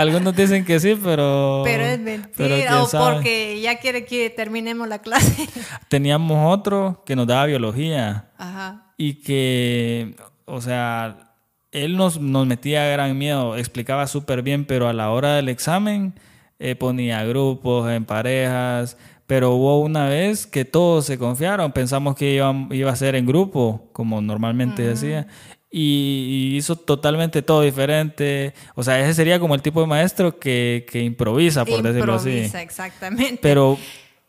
algunos 0.00 0.34
dicen 0.34 0.64
que 0.64 0.80
sí, 0.80 0.98
pero 1.02 1.62
Pero 1.64 1.84
es 1.84 2.00
mentira. 2.00 2.82
o 2.82 2.88
porque 2.90 3.60
ya 3.60 3.78
quiere 3.78 4.04
que 4.04 4.30
terminemos 4.30 4.88
la 4.88 4.98
clase. 5.00 5.48
teníamos 5.88 6.52
otro 6.56 7.02
que 7.06 7.16
nos 7.16 7.26
daba 7.26 7.46
biología 7.46 8.30
Ajá. 8.38 8.92
y 8.96 9.14
que, 9.14 10.16
o 10.44 10.60
sea, 10.60 11.34
él 11.72 11.96
nos, 11.96 12.20
nos 12.20 12.46
metía 12.46 12.84
gran 12.86 13.16
miedo, 13.16 13.56
explicaba 13.56 14.06
súper 14.06 14.42
bien, 14.42 14.64
pero 14.64 14.88
a 14.88 14.92
la 14.92 15.10
hora 15.10 15.34
del 15.36 15.48
examen 15.48 16.14
eh, 16.58 16.74
ponía 16.74 17.24
grupos 17.24 17.90
en 17.90 18.04
parejas, 18.04 18.96
pero 19.26 19.52
hubo 19.52 19.80
una 19.80 20.08
vez 20.08 20.46
que 20.46 20.64
todos 20.64 21.06
se 21.06 21.16
confiaron, 21.18 21.70
pensamos 21.72 22.16
que 22.16 22.34
iba, 22.34 22.52
iba 22.70 22.90
a 22.90 22.96
ser 22.96 23.14
en 23.14 23.26
grupo, 23.26 23.88
como 23.92 24.20
normalmente 24.20 24.82
decía, 24.82 25.28
y, 25.70 26.56
hizo 26.56 26.76
totalmente 26.76 27.42
todo 27.42 27.62
diferente. 27.62 28.54
O 28.74 28.82
sea, 28.82 29.00
ese 29.00 29.14
sería 29.14 29.38
como 29.38 29.54
el 29.54 29.62
tipo 29.62 29.80
de 29.80 29.86
maestro 29.86 30.38
que, 30.38 30.86
que 30.90 31.02
improvisa, 31.02 31.64
por 31.64 31.82
decirlo 31.82 32.14
así. 32.14 32.30
Improvisa, 32.30 32.62
exactamente. 32.62 33.38
Pero, 33.40 33.78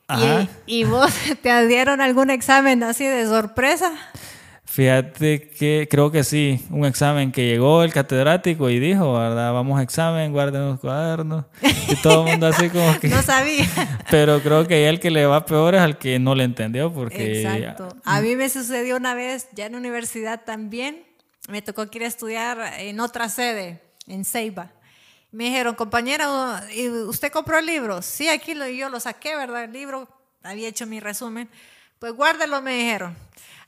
ajá. 0.07 0.48
¿Y, 0.65 0.81
¿Y 0.81 0.83
vos 0.83 1.12
te 1.41 1.67
dieron 1.67 2.01
algún 2.01 2.29
examen 2.29 2.83
así 2.83 3.05
de 3.05 3.25
sorpresa? 3.25 3.91
Fíjate 4.71 5.50
que 5.50 5.89
creo 5.91 6.13
que 6.13 6.24
sí, 6.24 6.65
un 6.69 6.86
examen 6.86 7.33
que 7.33 7.45
llegó 7.45 7.83
el 7.83 7.91
catedrático 7.91 8.69
y 8.69 8.79
dijo, 8.79 9.15
¿verdad? 9.19 9.51
Vamos 9.51 9.77
a 9.77 9.83
examen, 9.83 10.31
guarden 10.31 10.62
los 10.62 10.79
cuadernos. 10.79 11.43
Y 11.89 11.95
todo 11.98 12.24
el 12.24 12.31
mundo 12.31 12.48
así 12.48 12.69
como 12.69 12.98
que... 12.98 13.07
No 13.10 13.21
sabía. 13.21 13.67
Pero 14.10 14.39
creo 14.41 14.65
que 14.69 14.88
el 14.88 15.01
que 15.01 15.12
le 15.12 15.25
va 15.25 15.45
peor 15.45 15.75
es 15.75 15.81
al 15.81 15.98
que 15.98 16.19
no 16.19 16.36
le 16.36 16.45
entendió 16.45 16.93
porque... 16.93 17.41
Exacto. 17.41 17.98
A 18.05 18.21
mí 18.21 18.38
me 18.38 18.48
sucedió 18.48 18.95
una 18.95 19.13
vez, 19.13 19.50
ya 19.51 19.65
en 19.65 19.75
universidad 19.75 20.45
también, 20.45 21.03
me 21.48 21.62
tocó 21.62 21.89
que 21.89 22.00
ir 22.00 22.03
a 22.03 22.07
estudiar 22.07 22.74
en 22.77 23.00
otra 23.00 23.29
sede, 23.29 23.81
en 24.07 24.25
Ceiba. 24.25 24.71
Me 25.31 25.45
dijeron, 25.45 25.75
compañera, 25.75 26.67
¿y 26.74 26.89
¿usted 26.89 27.31
compró 27.31 27.57
el 27.57 27.65
libro? 27.65 28.01
Sí, 28.01 28.27
aquí 28.27 28.53
lo, 28.53 28.67
yo 28.67 28.89
lo 28.89 29.00
saqué, 29.00 29.36
¿verdad? 29.36 29.63
El 29.63 29.71
libro, 29.71 30.07
había 30.43 30.67
hecho 30.67 30.86
mi 30.86 31.00
resumen. 31.00 31.50
Pues 32.00 32.13
guárdelo, 32.13 32.62
me 32.62 32.75
dijeron. 32.75 33.15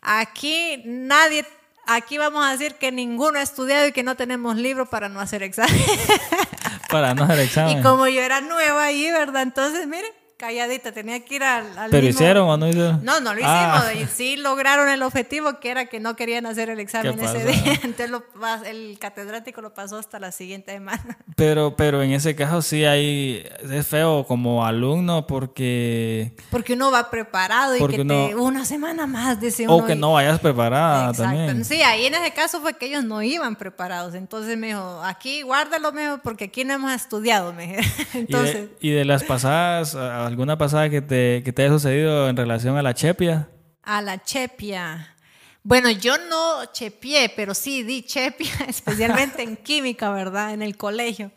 Aquí 0.01 0.82
nadie, 0.86 1.46
aquí 1.86 2.18
vamos 2.18 2.46
a 2.46 2.51
decir 2.51 2.75
que 2.75 2.92
ninguno 2.92 3.39
ha 3.39 3.42
estudiado 3.42 3.88
y 3.88 3.94
que 3.94 4.03
no 4.03 4.15
tenemos 4.15 4.58
libro 4.58 4.89
para 4.89 5.08
no 5.08 5.22
hacer 5.22 5.44
examen. 5.44 5.82
Para 6.89 7.15
no 7.15 7.24
hacer 7.24 7.39
examen. 7.48 7.80
Y 7.80 7.82
como 7.82 8.08
yo 8.08 8.22
era 8.22 8.39
nueva 8.42 8.84
ahí, 8.84 9.10
¿verdad? 9.10 9.42
Entonces, 9.42 9.88
miren, 9.88 10.12
calladita, 10.47 10.91
tenía 10.91 11.23
que 11.23 11.35
ir 11.35 11.43
al, 11.43 11.77
al 11.77 11.89
¿Pero 11.89 12.05
mismo- 12.07 12.19
hicieron 12.19 12.50
o 12.50 12.57
no 12.57 12.67
hicieron? 12.67 13.03
No, 13.03 13.19
no 13.21 13.33
lo 13.33 13.41
Ah. 13.45 13.85
hicimos. 13.88 14.03
Y 14.09 14.13
sí 14.13 14.35
lograron 14.35 14.89
el 14.89 15.01
objetivo 15.03 15.59
que 15.62 15.69
era 15.71 15.85
que 15.85 16.01
no 16.01 16.15
querían 16.17 16.45
hacer 16.45 16.69
el 16.69 16.79
examen 16.81 17.17
¿Qué 17.17 17.25
ese 17.25 17.45
día. 17.45 17.79
Entonces 17.83 18.09
lo 18.09 18.23
el 18.65 18.97
catedrático 19.00 19.62
lo 19.62 19.73
pasó 19.73 19.97
hasta 19.97 20.19
la 20.19 20.31
siguiente 20.33 20.73
semana. 20.73 21.17
Pero, 21.38 21.75
pero 21.77 22.03
en 22.03 22.12
ese 22.12 22.35
caso 22.35 22.62
sí 22.62 22.83
hay, 22.83 23.45
es 23.71 23.88
feo 23.88 24.25
como 24.27 24.65
alumno 24.65 25.25
porque, 25.27 26.33
Porque 26.51 26.73
uno 26.73 26.91
va 26.91 27.09
preparado 27.09 27.75
y 27.75 27.88
que 27.88 28.01
uno- 28.01 28.27
te, 28.27 28.35
una 28.35 28.65
semana 28.65 29.07
más, 29.07 29.39
dice 29.39 29.63
uno. 29.63 29.77
o 29.77 29.85
que 29.85 29.93
y- 29.93 29.97
no 29.97 30.13
vayas 30.13 30.39
preparada 30.39 31.09
Exacto. 31.12 31.23
también. 31.38 31.63
Sí, 31.65 31.81
ahí 31.81 32.05
en 32.05 32.15
ese 32.15 32.31
caso 32.33 32.59
fue 32.62 32.73
que 32.73 32.88
ellos 32.88 33.03
no 33.03 33.21
iban 33.23 33.55
preparados. 33.55 34.13
Entonces 34.13 34.57
me 34.57 34.67
dijo, 34.67 35.01
aquí 35.03 35.41
guárdalo 35.41 35.91
mejor 35.93 36.21
porque 36.21 36.45
aquí 36.45 36.65
no 36.65 36.73
hemos 36.73 36.91
estudiado. 36.91 37.53
Me. 37.53 37.63
Y 38.13 38.17
Entonces, 38.19 38.53
de, 38.55 38.77
y 38.81 38.89
de 38.91 39.05
las 39.05 39.23
pasadas, 39.23 39.95
¿alguna 40.34 40.58
pasada 40.58 40.90
que 40.90 41.02
te, 41.02 41.42
que 41.44 41.54
te 41.54 41.62
haya 41.62 41.72
sucedido 41.72 42.28
en 42.28 42.36
relación 42.36 42.75
a 42.78 42.82
la 42.82 42.94
chepia? 42.94 43.50
a 43.84 44.02
la 44.02 44.24
chepia. 44.24 45.16
Bueno, 45.62 45.92
yo 45.92 46.18
no 46.18 46.66
chepié, 46.72 47.32
pero 47.36 47.54
sí 47.54 47.84
di 47.84 48.04
chepia, 48.04 48.52
especialmente 48.68 49.44
en 49.44 49.58
química, 49.58 50.10
¿verdad? 50.10 50.54
En 50.54 50.62
el 50.62 50.75
colegio. 50.75 51.32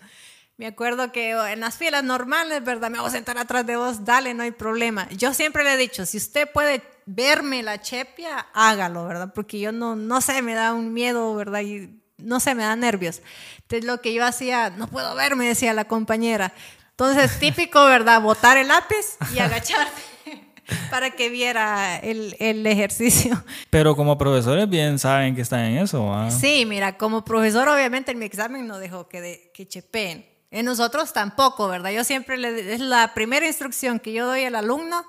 Me 0.56 0.66
acuerdo 0.66 1.12
que 1.12 1.32
en 1.32 1.60
las 1.60 1.76
filas 1.76 2.02
normales, 2.02 2.64
¿verdad? 2.64 2.90
Me 2.90 2.98
voy 2.98 3.08
a 3.08 3.10
sentar 3.10 3.36
atrás 3.36 3.66
de 3.66 3.76
vos, 3.76 4.04
dale, 4.04 4.32
no 4.32 4.42
hay 4.42 4.52
problema. 4.52 5.06
Yo 5.10 5.34
siempre 5.34 5.62
le 5.64 5.74
he 5.74 5.76
dicho, 5.76 6.06
si 6.06 6.16
usted 6.16 6.50
puede 6.50 6.82
verme 7.04 7.62
la 7.62 7.80
chepia, 7.80 8.46
hágalo, 8.54 9.06
¿verdad? 9.06 9.32
Porque 9.34 9.60
yo 9.60 9.70
no, 9.70 9.96
no 9.96 10.20
sé, 10.22 10.40
me 10.40 10.54
da 10.54 10.72
un 10.72 10.94
miedo, 10.94 11.34
¿verdad? 11.34 11.60
Y 11.60 12.00
no 12.16 12.40
sé, 12.40 12.54
me 12.54 12.62
da 12.62 12.74
nervios. 12.74 13.20
Entonces 13.62 13.84
lo 13.84 14.00
que 14.00 14.14
yo 14.14 14.24
hacía, 14.24 14.70
no 14.70 14.88
puedo 14.88 15.14
verme, 15.14 15.46
decía 15.46 15.74
la 15.74 15.84
compañera. 15.84 16.54
Entonces, 16.98 17.38
típico, 17.38 17.84
¿verdad? 17.84 18.22
Botar 18.22 18.56
el 18.56 18.68
lápiz 18.68 19.18
y 19.34 19.38
agacharte 19.38 20.00
para 20.90 21.10
que 21.10 21.28
viera 21.28 21.98
el, 21.98 22.34
el 22.38 22.66
ejercicio. 22.66 23.44
Pero 23.68 23.94
como 23.94 24.16
profesores 24.16 24.66
bien 24.66 24.98
saben 24.98 25.36
que 25.36 25.42
están 25.42 25.60
en 25.60 25.76
eso, 25.76 26.06
¿va? 26.06 26.30
Sí, 26.30 26.64
mira, 26.64 26.96
como 26.96 27.22
profesor 27.22 27.68
obviamente 27.68 28.12
en 28.12 28.18
mi 28.18 28.24
examen 28.24 28.66
no 28.66 28.78
dejó 28.78 29.08
que, 29.08 29.20
de, 29.20 29.50
que 29.52 29.68
chepeen. 29.68 30.24
En 30.50 30.64
nosotros 30.64 31.12
tampoco, 31.12 31.68
¿verdad? 31.68 31.90
Yo 31.90 32.02
siempre 32.02 32.38
le... 32.38 32.72
Es 32.72 32.80
la 32.80 33.12
primera 33.12 33.46
instrucción 33.46 34.00
que 34.00 34.14
yo 34.14 34.26
doy 34.26 34.44
al 34.44 34.54
alumno. 34.54 35.04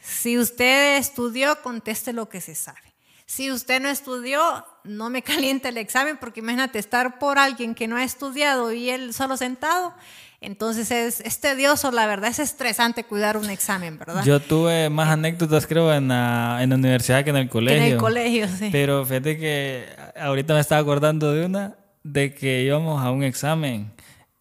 Si 0.00 0.38
usted 0.38 0.96
estudió, 0.96 1.60
conteste 1.60 2.12
lo 2.12 2.28
que 2.28 2.40
se 2.40 2.54
sabe. 2.54 2.94
Si 3.26 3.50
usted 3.50 3.82
no 3.82 3.88
estudió, 3.88 4.64
no 4.84 5.10
me 5.10 5.22
caliente 5.24 5.70
el 5.70 5.76
examen 5.76 6.18
porque 6.18 6.38
imagínate 6.38 6.78
estar 6.78 7.18
por 7.18 7.36
alguien 7.40 7.74
que 7.74 7.88
no 7.88 7.96
ha 7.96 8.04
estudiado 8.04 8.70
y 8.70 8.90
él 8.90 9.12
solo 9.12 9.36
sentado. 9.36 9.92
Entonces 10.42 10.90
es, 10.90 11.20
es 11.20 11.38
tedioso, 11.40 11.90
la 11.90 12.06
verdad, 12.06 12.30
es 12.30 12.38
estresante 12.38 13.04
cuidar 13.04 13.36
un 13.36 13.50
examen, 13.50 13.98
¿verdad? 13.98 14.24
Yo 14.24 14.40
tuve 14.40 14.88
más 14.88 15.10
anécdotas, 15.10 15.66
creo, 15.66 15.92
en 15.92 16.08
la, 16.08 16.60
en 16.62 16.70
la 16.70 16.76
universidad 16.76 17.24
que 17.24 17.30
en 17.30 17.36
el 17.36 17.44
Que 17.44 17.50
colegio. 17.50 17.84
en 17.86 17.92
el 17.92 17.98
colegio, 17.98 18.48
sí. 18.48 18.68
Pero 18.72 19.04
fíjate 19.04 19.36
que 19.36 19.84
ahorita 20.18 20.54
me 20.54 20.60
estaba 20.60 20.80
acordando 20.80 21.32
de 21.32 21.44
una, 21.44 21.74
de 22.02 22.32
que 22.34 22.62
íbamos 22.62 23.02
a 23.04 23.10
un 23.10 23.22
examen 23.22 23.92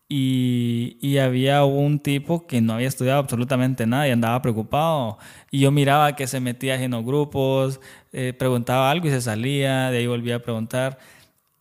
y, 0.08 0.98
y 1.02 1.18
había 1.18 1.64
un 1.66 2.00
tipo 2.00 2.48
que 2.48 2.62
no 2.62 2.74
había 2.74 2.88
estudiado 2.88 3.20
absolutamente 3.20 3.86
nada 3.86 4.08
y 4.08 4.12
andaba 4.12 4.42
preocupado. 4.42 5.18
Y 5.52 5.60
yo 5.60 5.72
miraba 5.72 6.16
que 6.16 6.28
se 6.28 6.40
metía 6.40 6.82
en 6.82 6.92
los 6.92 7.04
grupos, 7.04 7.80
eh, 8.14 8.34
preguntaba 8.38 8.90
algo 8.90 9.08
y 9.08 9.12
se 9.12 9.22
salía, 9.22 9.92
de 9.92 9.98
ahí 10.00 10.08
volvía 10.08 10.38
a 10.38 10.40
preguntar. 10.40 10.98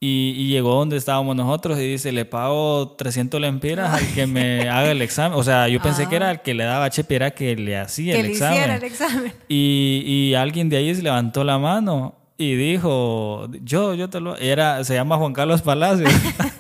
Y, 0.01 0.35
y 0.37 0.49
llegó 0.49 0.75
donde 0.77 0.97
estábamos 0.97 1.35
nosotros 1.35 1.77
y 1.79 1.83
dice, 1.83 2.13
le 2.13 2.25
pago 2.25 2.91
300 2.97 3.41
lempiras 3.41 3.93
al 3.93 4.15
que 4.15 4.29
me 4.29 4.69
haga 4.69 4.93
el 4.93 5.03
examen. 5.03 5.37
O 5.37 5.43
sea, 5.43 5.67
yo 5.69 5.81
pensé 5.83 6.09
que 6.09 6.17
era 6.17 6.31
el 6.31 6.41
que 6.41 6.55
le 6.55 6.65
daba 6.65 6.89
chepe, 6.89 7.17
era 7.17 7.33
que 7.33 7.57
le 7.57 7.77
hacía 7.77 8.15
que 8.15 8.21
el 8.21 8.27
le 8.27 8.33
examen. 8.33 8.57
hiciera 8.59 8.77
el 8.77 8.85
examen. 8.85 9.33
Y, 9.49 10.03
y 10.07 10.35
alguien 10.35 10.69
de 10.69 10.77
ahí 10.77 10.95
se 10.95 11.03
levantó 11.03 11.43
la 11.43 11.59
mano 11.59 12.15
y 12.41 12.55
dijo, 12.55 13.49
yo, 13.65 13.95
yo 13.95 14.09
te 14.09 14.21
lo, 14.21 14.37
era, 14.37 14.85
se 14.85 14.95
llama 14.95 15.17
Juan 15.17 15.33
Carlos 15.33 15.61
Palacios. 15.63 16.09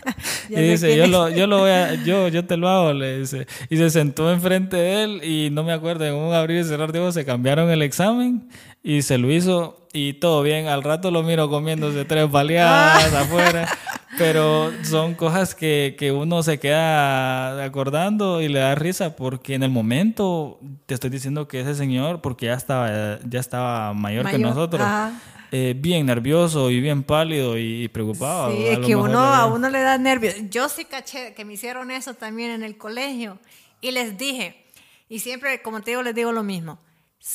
y 0.48 0.56
dice, 0.60 0.96
yo 0.96 1.06
lo, 1.06 1.28
yo 1.28 1.46
lo 1.46 1.58
voy 1.58 1.70
a, 1.70 1.94
yo, 2.02 2.26
yo 2.26 2.44
te 2.44 2.56
lo 2.56 2.68
hago, 2.68 2.92
le 2.92 3.20
dice. 3.20 3.46
Y 3.70 3.76
se 3.76 3.88
sentó 3.90 4.32
enfrente 4.32 4.76
de 4.76 5.04
él 5.04 5.20
y 5.22 5.50
no 5.50 5.62
me 5.62 5.72
acuerdo, 5.72 6.04
en 6.04 6.14
un 6.14 6.34
abrir 6.34 6.60
y 6.60 6.64
cerrar 6.64 6.90
de 6.90 6.98
ojos 6.98 7.14
se 7.14 7.24
cambiaron 7.24 7.70
el 7.70 7.82
examen 7.82 8.48
y 8.82 9.02
se 9.02 9.18
lo 9.18 9.30
hizo 9.30 9.86
y 9.92 10.14
todo 10.14 10.42
bien. 10.42 10.66
Al 10.68 10.82
rato 10.82 11.10
lo 11.10 11.22
miro 11.22 11.48
comiéndose 11.48 12.04
tres 12.04 12.30
baleadas 12.30 13.12
afuera. 13.14 13.68
Pero 14.16 14.72
son 14.82 15.14
cosas 15.14 15.54
que, 15.54 15.94
que 15.96 16.10
uno 16.10 16.42
se 16.42 16.58
queda 16.58 17.62
acordando 17.62 18.40
y 18.40 18.48
le 18.48 18.58
da 18.58 18.74
risa 18.74 19.14
porque 19.14 19.54
en 19.54 19.62
el 19.62 19.70
momento 19.70 20.58
te 20.86 20.94
estoy 20.94 21.10
diciendo 21.10 21.46
que 21.46 21.60
ese 21.60 21.76
señor, 21.76 22.20
porque 22.20 22.46
ya 22.46 22.54
estaba, 22.54 23.20
ya 23.24 23.38
estaba 23.38 23.92
mayor, 23.94 24.26
que 24.26 24.32
Mayor, 24.38 24.48
nosotros, 24.56 24.82
ajá. 24.82 25.12
eh, 25.52 25.74
bien 25.78 26.06
nervioso 26.06 26.68
y 26.70 26.80
bien 26.80 27.04
pálido 27.04 27.56
y, 27.58 27.84
y 27.84 27.88
preocupado. 27.88 28.50
Sí, 28.50 28.66
es 28.66 28.78
que 28.80 28.96
uno, 28.96 29.20
a 29.20 29.46
uno 29.46 29.68
le 29.68 29.80
da 29.80 29.98
nervios. 29.98 30.34
Yo 30.50 30.68
sí 30.68 30.84
caché 30.84 31.34
que 31.34 31.44
me 31.44 31.52
hicieron 31.52 31.92
eso 31.92 32.14
también 32.14 32.50
en 32.50 32.64
el 32.64 32.76
colegio 32.76 33.38
y 33.80 33.92
les 33.92 34.18
dije, 34.18 34.64
y 35.08 35.20
siempre, 35.20 35.62
como 35.62 35.80
te 35.82 35.92
digo, 35.92 36.02
les 36.02 36.14
digo 36.14 36.32
lo 36.32 36.42
mismo, 36.42 36.80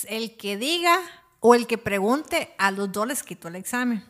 el 0.09 0.35
que 0.35 0.57
diga 0.57 0.97
o 1.45 1.55
el 1.55 1.67
que 1.67 1.77
pregunte, 1.77 2.55
a 2.57 2.71
los 2.71 2.89
dos 2.89 3.05
les 3.05 3.21
quito 3.21 3.49
el 3.49 3.57
examen. 3.57 4.01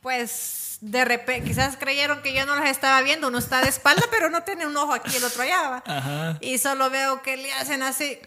Pues 0.00 0.78
de 0.80 1.04
repente, 1.04 1.48
quizás 1.48 1.76
creyeron 1.76 2.20
que 2.20 2.34
yo 2.34 2.44
no 2.46 2.56
los 2.56 2.68
estaba 2.68 3.00
viendo, 3.02 3.28
uno 3.28 3.38
está 3.38 3.62
de 3.62 3.68
espalda, 3.68 4.02
pero 4.10 4.28
no 4.28 4.42
tiene 4.42 4.66
un 4.66 4.76
ojo 4.76 4.92
aquí, 4.92 5.16
el 5.16 5.22
otro 5.22 5.44
allá. 5.44 5.84
¿va? 5.86 6.38
Y 6.40 6.58
solo 6.58 6.90
veo 6.90 7.22
que 7.22 7.36
le 7.36 7.52
hacen 7.52 7.84
así. 7.84 8.18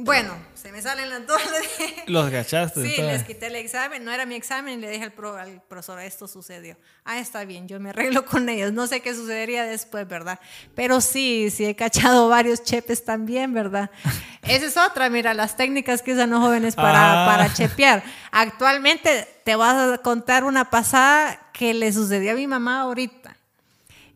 Bueno, 0.00 0.32
se 0.54 0.70
me 0.70 0.80
salen 0.80 1.10
las 1.10 1.26
dos. 1.26 1.40
Los 2.06 2.30
gachaste. 2.30 2.82
Sí, 2.82 3.02
les 3.02 3.24
quité 3.24 3.48
el 3.48 3.56
examen, 3.56 4.04
no 4.04 4.12
era 4.12 4.26
mi 4.26 4.36
examen 4.36 4.78
y 4.78 4.82
le 4.82 4.90
dije 4.90 5.02
al, 5.04 5.12
pro- 5.12 5.36
al 5.36 5.60
profesor, 5.62 5.98
esto 6.00 6.28
sucedió. 6.28 6.76
Ah, 7.04 7.18
está 7.18 7.44
bien, 7.44 7.66
yo 7.66 7.80
me 7.80 7.90
arreglo 7.90 8.24
con 8.24 8.48
ellos. 8.48 8.72
No 8.72 8.86
sé 8.86 9.00
qué 9.00 9.12
sucedería 9.12 9.64
después, 9.64 10.06
¿verdad? 10.06 10.38
Pero 10.76 11.00
sí, 11.00 11.50
sí 11.50 11.64
he 11.64 11.74
cachado 11.74 12.28
varios 12.28 12.62
chepes 12.62 13.04
también, 13.04 13.52
¿verdad? 13.52 13.90
Esa 14.42 14.66
es 14.66 14.76
otra, 14.76 15.10
mira, 15.10 15.34
las 15.34 15.56
técnicas 15.56 16.00
que 16.00 16.12
usan 16.14 16.30
los 16.30 16.40
jóvenes 16.40 16.76
para, 16.76 17.24
Ah. 17.24 17.26
para 17.26 17.52
chepear. 17.52 18.04
Actualmente 18.30 19.26
te 19.44 19.56
vas 19.56 19.94
a 19.94 19.98
contar 19.98 20.44
una 20.44 20.70
pasada 20.70 21.50
que 21.52 21.74
le 21.74 21.92
sucedió 21.92 22.32
a 22.32 22.34
mi 22.34 22.46
mamá 22.46 22.82
ahorita. 22.82 23.36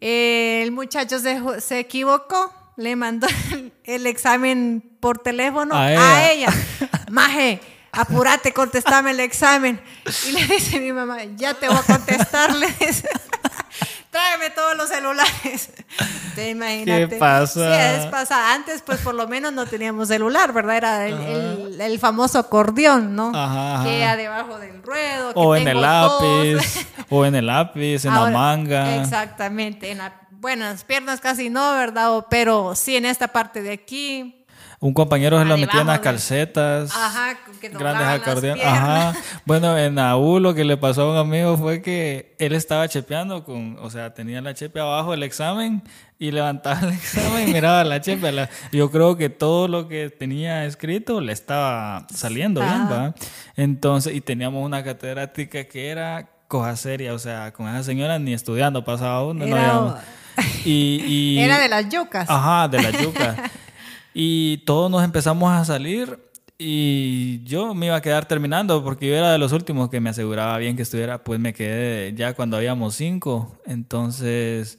Eh, 0.00 0.60
el 0.62 0.70
muchacho 0.70 1.18
se, 1.18 1.40
se 1.60 1.78
equivocó, 1.80 2.52
le 2.76 2.96
mandó 2.96 3.26
el, 3.52 3.72
el 3.84 4.06
examen 4.06 4.82
por 5.00 5.18
teléfono 5.18 5.74
A 5.74 5.86
a 5.86 6.30
ella. 6.30 6.48
Maje, 7.10 7.60
apúrate, 7.92 8.52
contestame 8.52 9.10
el 9.12 9.20
examen. 9.20 9.80
Y 10.28 10.32
le 10.32 10.46
dice 10.46 10.80
mi 10.80 10.92
mamá, 10.92 11.18
ya 11.36 11.54
te 11.54 11.68
voy 11.68 11.76
a 11.76 11.82
contestar, 11.82 12.54
le 12.54 12.66
dice. 12.80 13.08
Tráeme 14.10 14.50
todos 14.50 14.76
los 14.76 14.90
celulares. 14.90 15.70
Te 16.34 16.50
imagínate. 16.50 17.08
¿Qué 17.08 17.16
pasa? 17.16 17.74
Sí, 17.74 18.00
es 18.02 18.06
pasa. 18.10 18.52
Antes, 18.52 18.82
pues 18.82 19.00
por 19.00 19.14
lo 19.14 19.26
menos 19.26 19.54
no 19.54 19.64
teníamos 19.64 20.08
celular, 20.08 20.52
¿verdad? 20.52 20.76
Era 20.76 21.06
el, 21.06 21.14
el- 21.14 21.80
el 21.80 21.98
famoso 21.98 22.38
acordeón, 22.38 23.16
¿no? 23.16 23.32
Ajá, 23.34 23.76
ajá. 23.76 23.84
Que 23.84 24.02
era 24.02 24.16
debajo 24.16 24.58
del 24.58 24.82
ruedo. 24.82 25.28
que 25.32 25.40
O 25.40 25.56
en 25.56 25.66
el 25.66 25.74
dos. 25.74 25.82
lápiz, 25.82 26.86
o 27.08 27.24
en 27.24 27.34
el 27.36 27.46
lápiz, 27.46 28.04
en 28.04 28.12
Ahora, 28.12 28.30
la 28.30 28.38
manga. 28.38 28.96
Exactamente. 29.02 29.90
En 29.90 29.98
la, 29.98 30.12
bueno, 30.42 30.64
las 30.64 30.82
piernas 30.84 31.20
casi 31.20 31.48
no, 31.48 31.72
¿verdad? 31.74 32.16
O- 32.16 32.26
pero 32.28 32.74
sí 32.74 32.96
en 32.96 33.06
esta 33.06 33.28
parte 33.28 33.62
de 33.62 33.72
aquí. 33.72 34.44
Un 34.80 34.92
compañero 34.92 35.38
se 35.38 35.44
lo 35.44 35.56
metía 35.56 35.82
en 35.82 35.86
las 35.86 36.00
calcetas. 36.00 36.90
Ajá, 36.92 37.38
que 37.60 37.68
Grandes 37.68 38.04
acordeones. 38.08 38.64
Ajá. 38.66 39.14
Bueno, 39.44 39.78
en 39.78 39.96
AU 39.96 40.40
lo 40.40 40.54
que 40.54 40.64
le 40.64 40.76
pasó 40.76 41.02
a 41.02 41.12
un 41.12 41.16
amigo 41.18 41.56
fue 41.56 41.80
que 41.82 42.34
él 42.40 42.52
estaba 42.52 42.88
chepeando 42.88 43.44
con, 43.44 43.78
o 43.80 43.90
sea, 43.90 44.12
tenía 44.12 44.40
la 44.40 44.54
chepe 44.54 44.80
abajo 44.80 45.12
del 45.12 45.22
examen 45.22 45.84
y 46.18 46.32
levantaba 46.32 46.80
el 46.80 46.88
examen 46.94 47.48
y 47.48 47.52
miraba 47.52 47.84
la 47.84 48.00
chepe. 48.00 48.32
La- 48.32 48.50
yo 48.72 48.90
creo 48.90 49.16
que 49.16 49.30
todo 49.30 49.68
lo 49.68 49.86
que 49.86 50.10
tenía 50.10 50.64
escrito 50.64 51.20
le 51.20 51.32
estaba 51.32 52.08
saliendo 52.12 52.60
bien, 52.60 52.72
Ajá. 52.72 52.92
¿va? 52.92 53.14
Entonces, 53.54 54.12
y 54.16 54.20
teníamos 54.20 54.66
una 54.66 54.82
catedrática 54.82 55.62
que 55.62 55.90
era 55.90 56.28
cosa 56.48 56.74
seria, 56.74 57.14
o 57.14 57.20
sea, 57.20 57.52
con 57.52 57.68
esa 57.68 57.84
señora 57.84 58.18
ni 58.18 58.32
estudiando 58.34 58.84
pasaba 58.84 59.24
uno. 59.24 59.46
no. 59.46 59.96
Y, 60.64 61.02
y- 61.06 61.38
Era 61.42 61.58
de 61.58 61.68
las 61.68 61.88
yucas. 61.88 62.28
Ajá, 62.30 62.68
de 62.68 62.80
la 62.82 62.90
yuca. 63.02 63.50
y 64.14 64.58
todos 64.58 64.90
nos 64.90 65.02
empezamos 65.04 65.52
a 65.52 65.64
salir 65.64 66.18
y 66.58 67.42
yo 67.44 67.74
me 67.74 67.86
iba 67.86 67.96
a 67.96 68.00
quedar 68.02 68.26
terminando 68.26 68.84
porque 68.84 69.08
yo 69.08 69.16
era 69.16 69.32
de 69.32 69.38
los 69.38 69.52
últimos 69.52 69.88
que 69.90 69.98
me 70.00 70.10
aseguraba 70.10 70.58
bien 70.58 70.76
que 70.76 70.82
estuviera, 70.82 71.24
pues 71.24 71.40
me 71.40 71.52
quedé 71.52 72.14
ya 72.14 72.34
cuando 72.34 72.56
habíamos 72.56 72.94
cinco. 72.94 73.58
Entonces, 73.66 74.78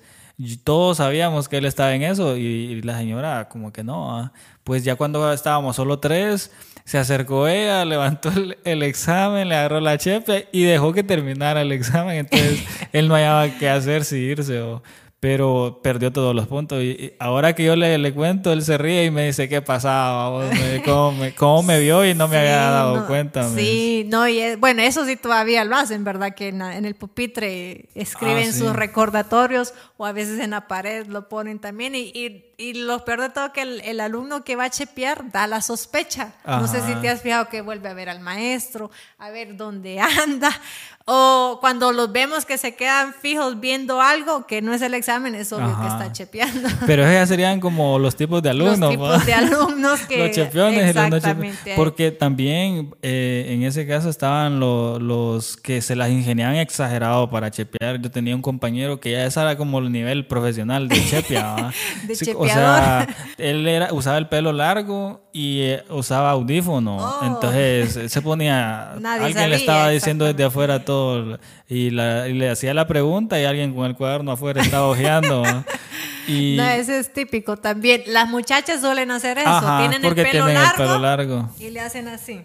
todos 0.63 0.97
sabíamos 0.97 1.49
que 1.49 1.57
él 1.57 1.65
estaba 1.65 1.93
en 1.93 2.03
eso 2.03 2.37
y, 2.37 2.41
y 2.41 2.81
la 2.83 2.97
señora 2.97 3.49
como 3.49 3.73
que 3.73 3.83
no. 3.83 4.17
ah. 4.17 4.31
Pues 4.63 4.85
ya 4.85 4.95
cuando 4.95 5.33
estábamos 5.33 5.75
solo 5.75 5.99
tres, 5.99 6.51
se 6.85 6.97
acercó 6.97 7.49
ella, 7.49 7.83
levantó 7.83 8.29
el, 8.29 8.57
el 8.63 8.81
examen, 8.83 9.49
le 9.49 9.55
agarró 9.55 9.81
la 9.81 9.97
chepe 9.97 10.47
y 10.53 10.63
dejó 10.63 10.93
que 10.93 11.03
terminara 11.03 11.61
el 11.63 11.71
examen. 11.73 12.15
Entonces, 12.17 12.63
él 12.93 13.09
no 13.09 13.15
hallaba 13.15 13.49
qué 13.59 13.67
hacer 13.69 14.05
si 14.05 14.17
irse 14.19 14.61
o... 14.61 14.81
pero 15.23 15.79
perdió 15.81 16.11
todos 16.11 16.35
los 16.35 16.47
puntos. 16.47 16.83
Y, 16.83 17.13
ahora 17.17 17.55
que 17.55 17.63
yo 17.63 17.77
le, 17.77 17.97
le, 17.97 18.13
cuento, 18.13 18.51
él 18.51 18.61
se 18.61 18.77
ríe 18.77 19.05
y 19.05 19.09
me 19.09 19.27
dice 19.27 19.47
qué 19.47 19.61
pasaba, 19.61 20.49
cómo, 20.85 21.13
me, 21.13 21.33
cómo 21.33 21.63
me 21.63 21.79
vio 21.79 22.05
y 22.05 22.13
no 22.13 22.27
me 22.27 22.35
había 22.35 22.57
dado 22.57 23.07
cuenta. 23.07 23.47
Sí, 23.47 24.05
no, 24.09 24.27
y 24.27 24.57
bueno, 24.57 24.81
eso 24.81 25.05
sí 25.05 25.15
todavía 25.15 25.63
lo 25.63 25.77
hacen, 25.77 26.03
¿verdad? 26.03 26.35
Que 26.35 26.49
en, 26.49 26.61
el 26.61 26.95
pupitre 26.95 27.85
escriben 27.95 28.49
ah, 28.49 28.51
sus 28.51 28.73
recordatorios 28.73 29.73
o 29.95 30.05
a 30.05 30.11
veces 30.11 30.41
en 30.41 30.49
la 30.49 30.67
pared 30.67 31.07
lo 31.07 31.29
ponen 31.29 31.59
también. 31.59 31.95
Y, 31.95 32.11
y, 32.13 32.43
y 32.63 32.73
lo 32.73 33.03
peor 33.03 33.21
de 33.21 33.29
todo 33.29 33.51
que 33.51 33.61
el, 33.61 33.99
alumno 33.99 34.43
que 34.45 34.55
va 34.55 34.65
a 34.65 34.69
chepear 34.69 35.29
da 35.31 35.47
la 35.47 35.61
sospecha. 35.61 36.31
No 36.45 36.67
sé 36.67 36.81
si 36.81 36.95
te 36.95 37.09
has 37.09 37.21
fijado 37.21 37.49
que 37.49 37.61
vuelve 37.61 37.89
a 37.89 37.93
ver 37.93 38.09
al 38.09 38.21
maestro, 38.21 38.89
a 39.17 39.29
ver 39.31 39.57
dónde 39.57 39.99
anda. 39.99 40.49
O 41.05 41.57
cuando 41.59 41.91
los 41.91 42.13
vemos 42.13 42.45
que 42.45 42.57
se 42.57 42.75
quedan 42.75 43.13
fijos 43.13 43.59
viendo 43.59 43.99
algo 43.99 44.47
que 44.47 44.61
no 44.61 44.73
es 44.73 44.81
el 44.81 44.93
examen, 44.93 45.35
es 45.35 45.51
obvio 45.51 45.77
que 45.81 45.87
está 45.87 46.13
chepeando. 46.13 46.69
Pero 46.85 47.05
ellos 47.05 47.27
serían 47.27 47.59
como 47.59 47.99
los 47.99 48.15
tipos 48.15 48.41
de 48.41 48.51
alumnos. 48.51 48.79
Los 48.79 48.91
tipos 48.91 49.25
de 49.25 49.33
alumnos 49.33 49.99
que... 50.07 50.17
los 50.19 50.31
chepiones 50.31 50.95
y 50.95 51.09
los 51.09 51.23
no. 51.23 51.75
Porque 51.75 52.11
también 52.11 52.95
eh, 53.01 53.47
en 53.49 53.63
ese 53.63 53.85
caso 53.85 54.09
estaban 54.09 54.61
los 54.61 55.57
que 55.57 55.81
se 55.81 55.97
las 55.97 56.09
ingeniaban 56.09 56.55
exagerado 56.55 57.29
para 57.29 57.51
chepear. 57.51 57.99
Yo 57.99 58.09
tenía 58.09 58.33
un 58.33 58.41
compañero 58.41 59.01
que 59.01 59.11
ya 59.11 59.25
esa 59.25 59.41
era 59.41 59.57
como 59.57 59.79
el 59.79 59.91
nivel 59.91 60.25
profesional 60.25 60.87
de 60.87 61.05
chepia. 61.05 61.73
de 62.07 62.33
O 62.37 62.47
sea, 62.53 63.07
él 63.37 63.67
era, 63.67 63.93
usaba 63.93 64.17
el 64.17 64.27
pelo 64.27 64.53
largo 64.53 65.29
y 65.33 65.61
eh, 65.61 65.83
usaba 65.89 66.31
audífono. 66.31 66.97
Oh. 66.97 67.25
Entonces 67.25 68.11
se 68.11 68.21
ponía... 68.21 68.93
alguien 69.03 69.49
le 69.49 69.55
estaba 69.55 69.89
diciendo 69.89 70.25
desde 70.25 70.43
afuera 70.43 70.85
todo 70.85 71.39
y, 71.67 71.89
le 71.89 72.49
hacía 72.49 72.73
la 72.73 72.87
pregunta 72.87 73.39
y 73.39 73.45
alguien 73.45 73.73
con 73.73 73.85
el 73.85 73.95
cuaderno 73.95 74.31
afuera 74.31 74.61
estaba 74.61 74.87
ojeando. 74.87 75.43
y... 76.27 76.55
No, 76.57 76.63
eso 76.63 76.93
es 76.93 77.11
típico 77.11 77.57
también. 77.57 78.03
Las 78.07 78.29
muchachas 78.29 78.81
suelen 78.81 79.11
hacer 79.11 79.37
eso, 79.37 79.77
tienen, 79.79 80.03
el 80.05 80.15
pelo, 80.15 80.99
largo 80.99 81.49
y 81.59 81.69
le 81.69 81.79
hacen 81.79 82.07
así. 82.07 82.41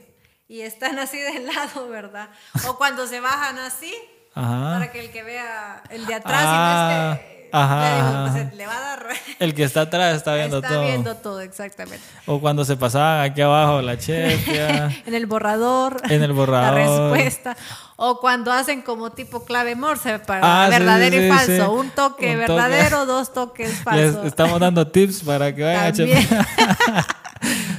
Y 0.49 0.63
están 0.63 0.99
así 0.99 1.19
de 1.19 1.41
lado, 1.41 1.89
¿verdad? 1.89 2.31
O 2.67 2.79
cuando 2.79 3.07
se 3.07 3.21
bajan 3.21 3.59
así, 3.59 3.93
para 4.33 4.91
que 4.93 5.01
el 5.01 5.11
que 5.11 5.23
vea 5.23 5.83
el 5.91 6.07
de 6.07 6.15
atrás 6.15 6.43
y 6.43 6.47
no 6.47 6.53
ah. 6.53 7.13
esté 7.15 7.38
Ajá. 7.53 8.31
Pues, 8.33 8.55
le 8.55 8.67
va 8.67 8.77
a 8.77 8.81
dar. 8.81 9.07
El 9.39 9.55
que 9.55 9.65
está 9.65 9.83
atrás 9.83 10.17
está 10.17 10.35
viendo 10.35 10.61
todo. 10.61 10.73
Está 10.73 10.81
viendo 10.83 11.15
todo, 11.17 11.41
exactamente. 11.41 12.05
O 12.27 12.41
cuando 12.41 12.65
se 12.65 12.77
pasaban 12.77 13.23
aquí 13.23 13.41
abajo 13.41 13.83
la 13.83 13.99
chefia. 13.99 14.87
en 15.07 15.15
el 15.15 15.27
borrador. 15.27 16.01
En 16.11 16.23
el 16.23 16.33
borrador. 16.33 16.75
La 16.75 17.11
respuesta. 17.11 17.57
O 17.97 18.21
cuando 18.21 18.53
hacen 18.53 18.83
como 18.83 19.11
tipo 19.11 19.45
clave 19.45 19.75
morse 19.75 20.19
para 20.21 20.65
ah, 20.65 20.69
verdadero 20.69 21.21
y 21.21 21.29
falso. 21.29 21.73
Un 21.73 21.91
toque 21.91 22.37
verdadero, 22.37 23.07
dos 23.07 23.33
toques 23.33 23.83
falsos. 23.83 24.27
estamos 24.27 24.61
dando 24.61 24.87
tips 24.87 25.23
para 25.23 25.55
que 25.55 25.65
vayan 25.65 26.09
a. 26.11 27.07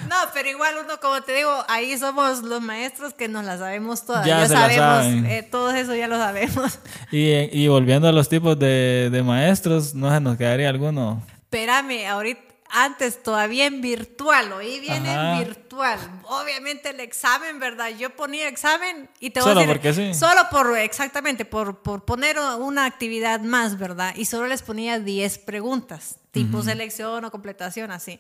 No, 0.10 0.16
pero 0.34 0.50
igual 0.50 0.76
uno, 0.84 1.00
como 1.00 1.22
te 1.22 1.36
digo, 1.36 1.52
ahí 1.68 1.98
somos 1.98 2.42
los 2.42 2.62
maestros 2.62 3.14
que 3.14 3.28
nos 3.28 3.46
la 3.46 3.58
sabemos 3.58 4.06
todas. 4.06 4.26
Ya, 4.26 4.48
sabemos, 4.48 5.30
eh, 5.30 5.48
todo 5.50 5.72
eso 5.72 5.96
ya 5.96 6.08
lo 6.08 6.18
sabemos. 6.18 6.80
Y, 7.12 7.32
y, 7.52 7.68
volviendo 7.68 8.08
a 8.08 8.12
los 8.12 8.30
tipos 8.30 8.58
de, 8.60 9.10
de 9.12 9.24
maestros, 9.24 9.96
¿no 9.96 10.14
se 10.14 10.20
nos 10.20 10.38
quedaría 10.38 10.70
alguno? 10.70 11.24
Espérame, 11.42 12.06
ahorita 12.08 12.50
antes 12.70 13.24
todavía 13.24 13.66
en 13.66 13.82
virtual, 13.82 14.52
hoy 14.54 14.80
viene 14.80 15.12
en 15.12 15.40
virtual. 15.40 16.00
Obviamente 16.26 16.92
el 16.92 17.00
examen, 17.00 17.60
¿verdad? 17.60 17.90
Yo 17.98 18.12
ponía 18.12 18.48
examen 18.48 19.10
y 19.20 19.32
te 19.32 19.40
voy 19.40 19.50
solo 19.50 19.62
a 19.62 19.64
decir, 19.64 19.76
porque 19.76 19.94
sí. 19.94 20.14
solo 20.14 20.42
por 20.52 20.78
exactamente 20.78 21.46
por, 21.46 21.82
por 21.82 22.06
poner 22.06 22.38
una 22.60 22.86
actividad 22.86 23.42
más, 23.42 23.78
¿verdad? 23.80 24.14
Y 24.16 24.26
solo 24.26 24.48
les 24.48 24.62
ponía 24.62 25.00
10 25.00 25.40
preguntas, 25.40 26.18
tipo 26.32 26.62
selección 26.62 27.26
o 27.26 27.32
completación 27.32 27.92
así. 27.92 28.20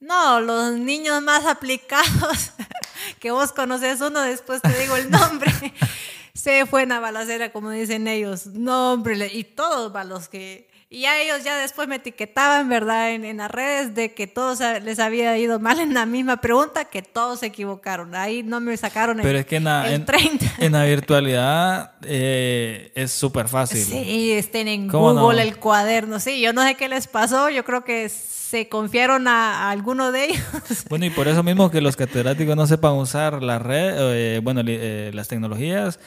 No, 0.00 0.40
los 0.40 0.74
niños 0.74 1.22
más 1.22 1.46
aplicados, 1.46 2.52
que 3.18 3.30
vos 3.30 3.52
conoces 3.52 4.00
uno, 4.00 4.20
después 4.20 4.60
te 4.60 4.78
digo 4.78 4.96
el 4.96 5.10
nombre, 5.10 5.50
se 6.34 6.66
fue 6.66 6.82
en 6.82 6.90
la 6.90 7.00
balacera, 7.00 7.50
como 7.50 7.70
dicen 7.70 8.06
ellos. 8.06 8.46
No, 8.46 8.92
hombre, 8.92 9.30
y 9.32 9.44
todos 9.44 9.92
los 10.06 10.28
que... 10.28 10.68
Y 10.88 11.00
ya 11.00 11.20
ellos 11.20 11.42
ya 11.42 11.56
después 11.56 11.88
me 11.88 11.96
etiquetaban, 11.96 12.68
¿verdad? 12.68 13.10
En, 13.10 13.24
en, 13.24 13.38
las 13.38 13.50
redes 13.50 13.96
de 13.96 14.14
que 14.14 14.28
todos 14.28 14.60
les 14.84 15.00
había 15.00 15.36
ido 15.36 15.58
mal 15.58 15.80
en 15.80 15.92
la 15.94 16.06
misma 16.06 16.36
pregunta, 16.36 16.84
que 16.84 17.02
todos 17.02 17.40
se 17.40 17.46
equivocaron. 17.46 18.14
Ahí 18.14 18.44
no 18.44 18.60
me 18.60 18.76
sacaron 18.76 19.18
Pero 19.20 19.36
es 19.36 19.46
que 19.46 19.56
en 19.56 19.64
la, 19.64 19.92
en, 19.92 20.04
30. 20.04 20.46
En 20.58 20.72
la 20.72 20.84
virtualidad 20.84 21.94
eh, 22.02 22.92
es 22.94 23.10
súper 23.10 23.48
fácil. 23.48 23.82
Sí, 23.82 24.30
estén 24.30 24.68
en 24.68 24.86
Google 24.86 25.42
el 25.42 25.56
cuaderno. 25.56 26.20
Sí, 26.20 26.40
yo 26.40 26.52
no 26.52 26.62
sé 26.62 26.76
qué 26.76 26.88
les 26.88 27.08
pasó. 27.08 27.50
Yo 27.50 27.64
creo 27.64 27.82
que 27.82 28.08
se 28.48 28.68
confiaron 28.68 29.26
a, 29.26 29.70
alguno 29.70 30.12
de 30.12 30.26
ellos. 30.26 30.44
Bueno, 30.88 31.04
y 31.04 31.10
por 31.10 31.26
eso 31.26 31.42
mismo 31.42 31.70
que 31.70 31.80
los 31.80 31.96
catedráticos 31.96 32.56
no 32.56 32.66
sepan 32.66 32.92
usar 32.92 33.42
la 33.42 33.58
red, 33.58 33.96
eh, 33.98 34.40
bueno, 34.42 34.62
eh, 34.64 35.10
las 35.12 35.26
tecnologías, 35.26 35.98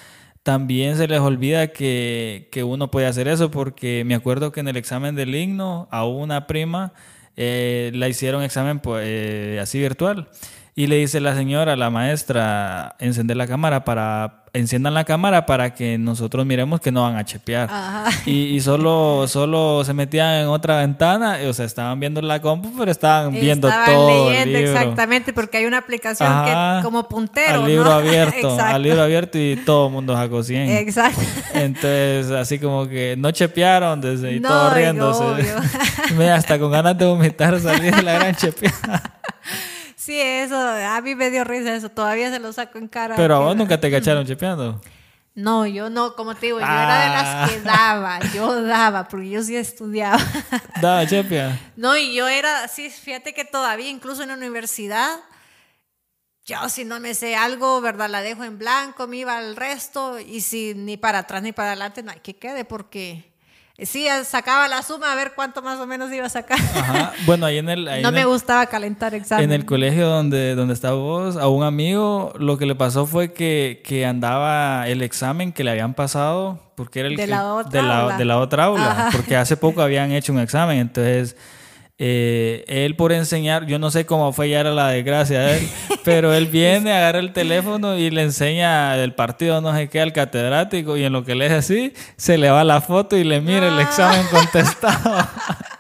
también 0.44 0.96
se 0.96 1.08
les 1.08 1.20
olvida 1.20 1.68
que, 1.68 2.48
que, 2.52 2.64
uno 2.64 2.92
puede 2.92 3.08
hacer 3.08 3.28
eso, 3.28 3.52
porque 3.52 4.04
me 4.06 4.16
acuerdo 4.16 4.54
que 4.54 4.62
en 4.62 4.70
el 4.70 4.78
examen 4.78 5.16
del 5.16 5.36
himno 5.36 5.90
a 5.92 6.06
una 6.06 6.48
prima 6.48 6.94
eh, 7.36 7.92
la 7.94 8.08
hicieron 8.08 8.42
examen 8.42 8.80
pues, 8.80 9.60
así 9.60 9.80
virtual. 9.80 10.30
Y 10.76 10.88
le 10.88 10.96
dice 10.96 11.20
la 11.20 11.36
señora, 11.36 11.76
la 11.76 11.90
maestra, 11.90 12.96
encender 13.00 13.36
la 13.36 13.48
cámara 13.48 13.84
para, 13.84 14.39
enciendan 14.54 14.94
la 14.94 15.04
cámara 15.04 15.46
para 15.46 15.74
que 15.74 15.98
nosotros 15.98 16.46
miremos 16.46 16.82
que 16.82 16.92
no 16.92 17.04
van 17.04 17.16
a 17.16 17.26
chepear. 17.26 17.70
Y, 18.26 18.56
y, 18.56 18.62
solo, 18.62 19.28
solo 19.28 19.84
se 19.84 19.94
metían 19.94 20.42
en 20.42 20.48
otra 20.48 20.78
ventana, 20.78 21.38
o 21.48 21.54
sea, 21.54 21.66
estaban 21.66 22.00
viendo 22.00 22.22
la 22.22 22.42
compu, 22.42 22.72
pero 22.78 22.92
estaban 22.92 23.32
viendo 23.34 23.68
estaban 23.68 23.94
todo. 23.94 24.30
leyendo, 24.30 24.58
exactamente, 24.58 25.34
porque 25.34 25.58
hay 25.58 25.66
una 25.66 25.78
aplicación 25.78 26.46
que 26.46 26.84
como 26.84 27.08
puntero. 27.08 27.62
Al 27.62 27.68
libro 27.68 27.92
abierto, 27.92 28.58
al 28.62 28.82
libro 28.82 29.02
abierto 29.02 29.38
y 29.38 29.56
todo 29.66 29.88
el 29.88 29.94
mundo 29.94 30.16
sacó 30.16 30.44
100. 30.44 30.70
Exacto. 30.70 31.22
Entonces, 31.54 32.32
así 32.32 32.60
como 32.60 32.88
que 32.88 33.16
no 33.18 33.32
chepearon 33.32 34.02
desde 34.02 34.34
y 34.34 34.40
todo 34.40 34.74
riéndose. 34.74 35.54
Hasta 36.34 36.60
con 36.60 36.72
ganas 36.72 36.98
de 36.98 37.06
vomitar 37.06 37.60
salir 37.60 37.96
de 37.96 38.04
la 38.04 38.14
gran 38.14 38.36
chepeada. 38.36 39.19
Sí, 40.00 40.18
eso, 40.18 40.56
a 40.58 41.02
mí 41.02 41.14
me 41.14 41.30
dio 41.30 41.44
risa 41.44 41.76
eso, 41.76 41.90
todavía 41.90 42.32
se 42.32 42.40
lo 42.40 42.54
saco 42.54 42.78
en 42.78 42.88
cara. 42.88 43.18
Pero 43.18 43.36
a 43.36 43.40
vos 43.40 43.54
nunca 43.54 43.78
te 43.78 43.92
cacharon 43.92 44.26
chepeando. 44.26 44.80
No, 45.36 45.68
yo 45.68 45.90
no, 45.90 46.16
como 46.16 46.36
te 46.36 46.46
digo, 46.46 46.60
yo 46.60 46.66
era 46.66 47.04
de 47.04 47.10
las 47.10 47.50
que 47.50 47.58
ah. 47.58 47.62
daba, 47.66 48.20
yo 48.34 48.64
daba, 48.64 49.10
porque 49.10 49.30
yo 49.30 49.44
sí 49.44 49.58
estudiaba. 49.58 50.18
¿Daba 50.82 51.06
chepia? 51.06 51.60
No, 51.76 51.98
y 51.98 52.16
yo 52.16 52.30
era, 52.30 52.70
sí, 52.70 52.90
fíjate 52.90 53.34
que 53.34 53.44
todavía, 53.44 53.90
incluso 53.90 54.24
en 54.24 54.30
la 54.30 54.36
universidad, 54.36 55.20
yo 56.46 56.70
si 56.70 56.86
no 56.86 57.02
me 57.02 57.14
sé 57.14 57.36
algo, 57.36 57.82
¿verdad? 57.82 58.10
La 58.10 58.22
dejo 58.22 58.46
en 58.46 58.58
blanco, 58.58 59.06
me 59.06 59.18
iba 59.18 59.38
al 59.38 59.58
resto, 59.58 60.18
y 60.18 60.40
si 60.40 60.76
ni 60.76 60.96
para 60.96 61.20
atrás 61.20 61.44
ni 61.44 61.52
para 61.52 61.72
adelante, 61.72 62.04
no 62.04 62.12
hay 62.12 62.22
que 62.22 62.38
quede, 62.38 62.64
porque 62.64 63.29
Sí, 63.86 64.08
sacaba 64.26 64.68
la 64.68 64.82
suma 64.84 65.12
a 65.12 65.16
ver 65.16 65.34
cuánto 65.36 65.62
más 65.62 65.80
o 65.80 65.88
menos 65.88 66.12
iba 66.12 66.26
a 66.26 66.30
sacar. 66.30 66.60
Ajá. 66.60 67.14
Bueno, 67.26 67.46
ahí 67.46 67.58
en 67.58 67.70
el... 67.70 67.88
no 68.02 68.12
me 68.12 68.26
gustaba 68.26 68.66
calentar 68.66 69.14
examen. 69.14 69.46
En 69.46 69.52
el 69.52 69.66
colegio 69.66 70.08
donde, 70.08 70.56
donde 70.56 70.74
estaba 70.74 70.96
vos, 70.96 71.38
a 71.38 71.48
un 71.48 71.64
amigo 71.64 72.34
lo 72.38 72.58
que 72.58 72.66
le 72.66 72.76
pasó 72.76 73.06
fue 73.06 73.34
que, 73.34 73.82
que 73.84 74.06
andaba 74.06 74.88
el 74.88 75.02
examen 75.02 75.52
que 75.52 75.64
le 75.64 75.72
habían 75.72 75.94
pasado, 75.94 76.60
porque 76.76 77.02
era 77.02 77.10
el 77.10 77.16
de, 77.16 77.28
la, 77.28 77.54
otra 77.54 77.82
de, 77.82 77.88
la, 77.88 78.18
de 78.18 78.26
la 78.26 78.38
otra 78.40 78.66
aula, 78.66 79.10
porque 79.12 79.36
hace 79.36 79.58
poco 79.58 79.82
habían 79.82 80.12
hecho 80.12 80.34
un 80.34 80.40
examen, 80.40 80.80
entonces 80.80 81.36
eh, 82.00 82.64
él 82.68 82.96
por 82.96 83.12
enseñar, 83.12 83.66
yo 83.66 83.78
no 83.78 83.92
sé 83.92 84.06
cómo 84.06 84.32
fue 84.32 84.50
ya 84.50 84.62
era 84.62 84.72
la 84.72 84.88
desgracia 84.88 85.42
de 85.42 85.58
él, 85.58 85.70
pero 86.06 86.34
él 86.34 86.48
viene, 86.48 86.94
agarra 86.94 87.20
el 87.20 87.34
teléfono 87.34 87.98
y 87.98 88.10
le 88.10 88.22
enseña 88.22 88.96
el 88.96 89.14
partido 89.14 89.60
no 89.60 89.76
sé 89.76 89.90
qué 89.90 90.00
al 90.00 90.14
catedrático 90.14 90.96
y 90.96 91.04
en 91.04 91.12
lo 91.12 91.26
que 91.26 91.36
le 91.36 91.48
es 91.48 91.52
así, 91.52 91.94
se 92.16 92.38
le 92.38 92.50
va 92.50 92.64
la 92.64 92.80
foto 92.80 93.18
y 93.18 93.26
le 93.26 93.42
mira 93.42 93.68
el 93.68 93.80
examen 93.80 94.26
contestado. 94.32 95.28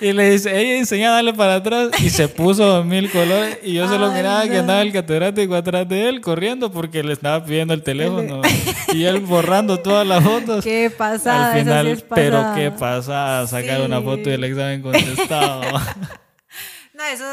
Y 0.00 0.12
le 0.12 0.30
dice, 0.30 0.58
ella 0.58 0.78
enseña 0.78 1.10
a 1.10 1.14
darle 1.16 1.34
para 1.34 1.56
atrás 1.56 1.90
y 2.02 2.08
se 2.10 2.28
puso 2.28 2.82
mil 2.84 3.10
colores. 3.10 3.58
Y 3.62 3.74
yo 3.74 3.88
se 3.88 3.98
lo 3.98 4.10
miraba 4.10 4.48
que 4.48 4.58
andaba 4.58 4.82
el 4.82 4.92
catedrático 4.92 5.54
atrás 5.54 5.88
de 5.88 6.08
él 6.08 6.20
corriendo 6.20 6.72
porque 6.72 7.02
le 7.02 7.12
estaba 7.12 7.44
pidiendo 7.44 7.74
el 7.74 7.82
teléfono. 7.82 8.40
y 8.94 9.04
él 9.04 9.20
borrando 9.20 9.78
todas 9.78 10.06
las 10.06 10.24
fotos. 10.24 10.64
¿Qué 10.64 10.90
pasa? 10.90 11.52
Al 11.52 11.58
final, 11.58 12.04
pero 12.14 12.52
¿qué 12.54 12.70
pasa? 12.70 13.46
Sacar 13.46 13.82
una 13.82 14.00
foto 14.00 14.30
del 14.30 14.44
examen 14.44 14.82
contestado. 14.82 15.62
No, 17.00 17.06
eso 17.06 17.24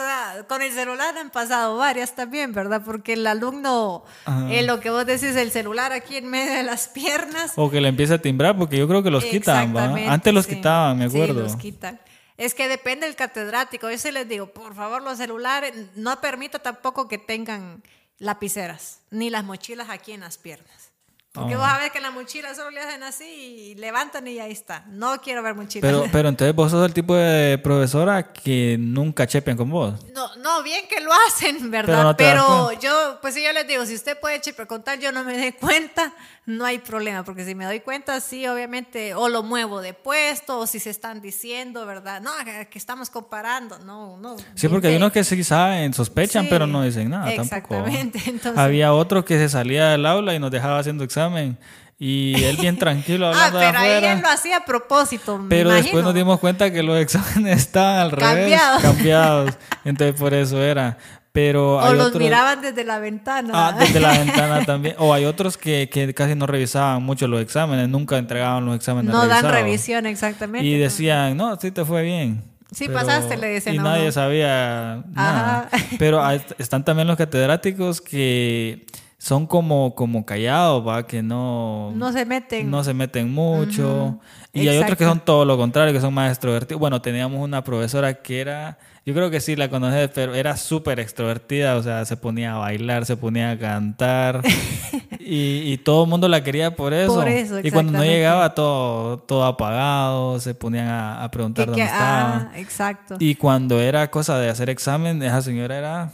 con 0.47 0.61
el 0.61 0.71
celular 0.71 1.17
han 1.17 1.29
pasado 1.29 1.75
varias 1.75 2.15
también, 2.15 2.53
¿verdad? 2.53 2.83
Porque 2.85 3.13
el 3.13 3.27
alumno, 3.27 4.05
eh, 4.49 4.63
lo 4.63 4.79
que 4.79 4.89
vos 4.89 5.05
decís, 5.05 5.35
el 5.35 5.51
celular 5.51 5.91
aquí 5.91 6.15
en 6.15 6.29
medio 6.29 6.53
de 6.53 6.63
las 6.63 6.87
piernas. 6.87 7.51
O 7.57 7.69
que 7.69 7.81
le 7.81 7.89
empieza 7.89 8.13
a 8.13 8.17
timbrar, 8.19 8.57
porque 8.57 8.77
yo 8.77 8.87
creo 8.87 9.03
que 9.03 9.11
los 9.11 9.25
quitan, 9.25 9.75
¿va? 9.75 9.93
Antes 10.07 10.33
los 10.33 10.47
quitaban, 10.47 10.97
me 10.97 11.05
acuerdo. 11.05 11.33
Sí, 11.33 11.51
los 11.51 11.55
quitan. 11.57 11.99
Es 12.37 12.53
que 12.53 12.67
depende 12.67 13.07
del 13.07 13.15
catedrático. 13.15 13.89
Yo 13.89 13.97
sí 13.97 14.11
les 14.11 14.27
digo, 14.29 14.47
por 14.47 14.75
favor, 14.75 15.01
los 15.01 15.17
celulares, 15.17 15.73
no 15.95 16.21
permito 16.21 16.59
tampoco 16.59 17.07
que 17.07 17.17
tengan 17.17 17.81
lapiceras, 18.19 18.99
ni 19.11 19.29
las 19.29 19.43
mochilas 19.43 19.89
aquí 19.89 20.11
en 20.11 20.21
las 20.21 20.37
piernas. 20.37 20.91
Porque 21.31 21.55
Oh. 21.55 21.59
vos 21.59 21.67
sabés 21.67 21.91
que 21.91 21.99
la 22.01 22.09
mochila 22.09 22.55
solo 22.55 22.71
le 22.71 22.79
hacen 22.81 23.03
así 23.03 23.25
y 23.25 23.75
levantan 23.75 24.27
y 24.27 24.39
ahí 24.39 24.51
está. 24.51 24.85
No 24.87 25.21
quiero 25.21 25.43
ver 25.43 25.53
mochila. 25.53 25.87
Pero, 25.87 26.05
pero 26.11 26.29
entonces 26.29 26.55
vos 26.55 26.71
sos 26.71 26.83
el 26.85 26.93
tipo 26.93 27.13
de 27.15 27.59
profesora 27.59 28.31
que 28.33 28.75
nunca 28.79 29.27
chepen 29.27 29.55
con 29.55 29.69
vos. 29.69 29.93
No, 30.15 30.35
no, 30.37 30.63
bien 30.63 30.87
que 30.87 30.99
lo 30.99 31.11
hacen, 31.27 31.57
Pero 31.57 31.69
¿verdad? 31.69 32.03
no 32.03 32.17
Pero, 32.17 32.71
yo, 32.79 33.19
pues 33.21 33.35
sí, 33.35 33.43
yo 33.43 33.51
les 33.53 33.67
digo, 33.67 33.85
si 33.85 33.93
usted 33.93 34.19
puede 34.19 34.41
chipper 34.41 34.65
contar, 34.65 34.97
yo 34.99 35.11
no 35.11 35.23
me 35.23 35.37
dé 35.37 35.53
cuenta, 35.55 36.11
no 36.47 36.65
hay 36.65 36.79
problema, 36.79 37.23
porque 37.23 37.43
si 37.45 37.53
me 37.55 37.65
doy 37.65 37.81
cuenta, 37.81 38.19
sí, 38.21 38.47
obviamente, 38.47 39.13
o 39.13 39.27
lo 39.29 39.43
muevo 39.43 39.81
de 39.81 39.93
puesto, 39.93 40.59
o 40.59 40.65
si 40.65 40.79
se 40.79 40.89
están 40.89 41.21
diciendo, 41.21 41.85
¿verdad? 41.85 42.21
No, 42.21 42.31
que 42.71 42.79
estamos 42.79 43.09
comparando, 43.09 43.77
no, 43.79 44.17
no. 44.17 44.37
Sí, 44.55 44.67
porque 44.69 44.87
hay 44.87 44.95
unos 44.95 45.11
que 45.11 45.23
sí 45.25 45.43
saben, 45.43 45.93
sospechan, 45.93 46.45
Sí, 46.45 46.49
pero 46.49 46.65
no 46.65 46.81
dicen 46.83 47.09
nada 47.09 47.25
tampoco. 47.35 47.43
exactamente, 47.75 48.19
entonces- 48.27 48.57
Había 48.57 48.93
otro 48.93 49.23
que 49.25 49.37
se 49.37 49.49
salía 49.49 49.89
del 49.89 50.05
aula 50.05 50.33
y 50.33 50.39
nos 50.39 50.49
dejaba 50.49 50.79
haciendo 50.79 51.03
examen. 51.03 51.57
Y 51.99 52.43
él 52.43 52.57
bien 52.57 52.77
tranquilo 52.79 53.25
Ah, 53.27 53.31
hablando 53.31 53.57
de 53.59 53.65
pero 53.65 53.79
ahí 53.79 53.91
afuera. 53.93 54.13
él 54.13 54.21
lo 54.21 54.29
hacía 54.29 54.57
a 54.57 54.65
propósito, 54.65 55.39
me 55.39 55.49
Pero 55.49 55.69
después 55.71 55.91
imagino. 55.93 56.01
nos 56.03 56.13
dimos 56.13 56.39
cuenta 56.39 56.71
que 56.71 56.83
los 56.83 56.97
exámenes 57.01 57.57
estaban 57.57 57.99
al 57.99 58.11
revés, 58.11 58.35
Cambiados. 58.37 58.81
cambiados. 58.83 59.53
Entonces 59.83 60.15
por 60.17 60.33
eso 60.35 60.61
era. 60.61 60.97
Pero 61.37 61.77
O 61.77 61.93
los 61.93 62.07
otros- 62.07 62.23
miraban 62.23 62.61
desde 62.63 62.83
la 62.83 62.97
ventana. 62.97 63.51
Ah, 63.53 63.75
desde 63.77 63.99
la 63.99 64.17
ventana 64.17 64.65
también. 64.65 64.95
O 64.97 65.13
hay 65.13 65.25
otros 65.25 65.55
que, 65.55 65.87
que 65.87 66.11
casi 66.15 66.33
no 66.33 66.47
revisaban 66.47 67.03
mucho 67.03 67.27
los 67.27 67.39
exámenes, 67.41 67.87
nunca 67.89 68.17
entregaban 68.17 68.65
los 68.65 68.75
exámenes 68.75 69.11
no 69.13 69.27
dan 69.27 69.45
revisión 69.47 70.07
exactamente. 70.07 70.65
Y 70.67 70.79
decían, 70.79 71.37
no, 71.37 71.55
sí 71.57 71.69
te 71.69 71.85
fue 71.85 72.01
bien. 72.01 72.43
Sí 72.71 72.89
pasaste, 72.89 73.37
le 73.37 73.49
dicen 73.49 73.75
Y 73.75 73.77
a 73.77 73.83
nadie 73.83 74.11
sabía 74.11 75.03
nada. 75.13 75.69
Ajá. 75.71 75.85
Pero 75.99 76.25
hay- 76.25 76.41
están 76.57 76.83
también 76.83 77.07
los 77.07 77.17
catedráticos 77.17 78.01
que 78.01 78.87
son 79.19 79.45
como, 79.45 79.93
como 79.93 80.25
callados, 80.25 80.85
¿va? 80.87 81.05
Que 81.05 81.21
no, 81.21 81.91
no 81.95 82.11
se 82.13 82.25
meten. 82.25 82.71
no 82.71 82.83
se 82.83 82.95
meten 82.95 83.31
mucho. 83.31 84.19
Y 84.53 84.67
hay 84.69 84.79
otros 84.79 84.97
que 84.97 85.05
son 85.05 85.19
todo 85.19 85.45
lo 85.45 85.55
contrario, 85.55 85.93
que 85.93 86.01
son 86.01 86.15
más 86.15 86.31
extrovertidos. 86.31 86.79
Bueno, 86.79 86.99
teníamos 86.99 87.39
una 87.41 87.63
profesora 87.63 88.15
que 88.15 88.41
era, 88.41 88.79
yo 89.07 89.13
creo 89.13 89.31
que 89.31 89.39
sí 89.39 89.55
la 89.55 89.69
conoces, 89.69 90.09
pero 90.13 90.35
era 90.35 90.57
súper 90.57 90.99
extrovertida, 90.99 91.77
o 91.77 91.81
sea, 91.83 92.03
se 92.03 92.17
ponía 92.17 92.55
a 92.55 92.57
bailar, 92.57 93.05
se 93.05 93.15
ponía 93.15 93.51
a 93.51 93.57
cantar. 93.57 94.41
y, 95.19 95.71
y 95.71 95.77
todo 95.77 96.03
el 96.03 96.09
mundo 96.09 96.27
la 96.27 96.43
quería 96.43 96.75
por 96.75 96.93
eso. 96.93 97.15
Por 97.15 97.29
eso, 97.29 97.59
y 97.63 97.71
cuando 97.71 97.93
no 97.93 98.03
llegaba 98.03 98.53
todo, 98.53 99.19
todo 99.19 99.45
apagado, 99.45 100.41
se 100.41 100.53
ponían 100.53 100.87
a, 100.89 101.23
a 101.23 101.31
preguntar 101.31 101.63
Que- 101.65 101.71
dónde 101.71 101.81
que- 101.83 101.87
estaba. 101.89 102.49
ah, 102.53 102.59
exacto. 102.59 103.15
Y 103.19 103.35
cuando 103.35 103.79
era 103.79 104.11
cosa 104.11 104.37
de 104.39 104.49
hacer 104.49 104.69
examen, 104.69 105.23
esa 105.23 105.41
señora 105.41 105.77
era, 105.77 106.11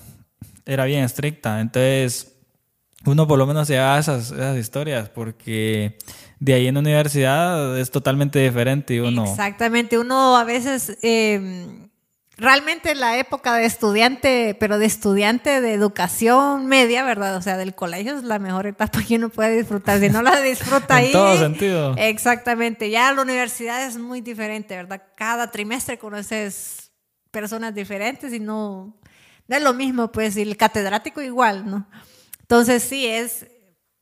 era 0.68 0.86
bien 0.86 1.04
estricta. 1.04 1.62
Entonces, 1.62 2.36
uno 3.06 3.28
por 3.28 3.40
lo 3.40 3.48
menos 3.48 3.68
se 3.68 3.80
haga 3.80 3.98
esas, 3.98 4.30
esas 4.32 4.56
historias, 4.56 5.10
porque 5.10 5.98
de 6.40 6.54
ahí 6.54 6.68
en 6.68 6.76
la 6.76 6.82
universidad 6.82 7.76
es 7.80 7.90
totalmente 7.90 8.38
diferente 8.38 8.94
y 8.94 9.00
uno... 9.00 9.24
Exactamente, 9.26 9.98
uno 9.98 10.38
a 10.38 10.44
veces, 10.44 10.96
eh, 11.02 11.90
realmente 12.38 12.96
la 12.96 13.18
época 13.18 13.56
de 13.56 13.66
estudiante, 13.66 14.56
pero 14.60 14.80
de 14.80 14.86
estudiante 14.86 15.62
de 15.62 15.74
educación 15.74 16.66
media, 16.66 17.04
¿verdad? 17.04 17.36
O 17.36 17.42
sea, 17.42 17.58
del 17.58 17.76
colegio 17.76 18.16
es 18.18 18.24
la 18.24 18.40
mejor 18.40 18.68
etapa 18.68 19.02
que 19.04 19.16
uno 19.16 19.30
puede 19.30 19.58
disfrutar. 19.58 20.00
Si 20.00 20.10
no 20.10 20.22
la 20.22 20.42
disfruta 20.42 21.00
En 21.00 21.06
ahí. 21.06 21.12
todo 21.12 21.38
sentido. 21.38 21.96
Exactamente, 21.98 22.90
ya 22.90 23.12
la 23.14 23.22
universidad 23.22 23.86
es 23.86 23.98
muy 23.98 24.22
diferente, 24.22 24.76
¿verdad? 24.76 25.02
Cada 25.16 25.52
trimestre 25.52 25.98
conoces 25.98 26.92
personas 27.32 27.74
diferentes 27.74 28.34
y 28.34 28.40
no, 28.40 28.96
no 29.48 29.56
es 29.56 29.62
lo 29.62 29.74
mismo, 29.74 30.12
pues, 30.12 30.38
y 30.38 30.42
el 30.42 30.58
catedrático 30.58 31.22
igual, 31.22 31.70
¿no? 31.70 31.88
Entonces 32.42 32.84
sí, 32.84 33.08
es, 33.08 33.48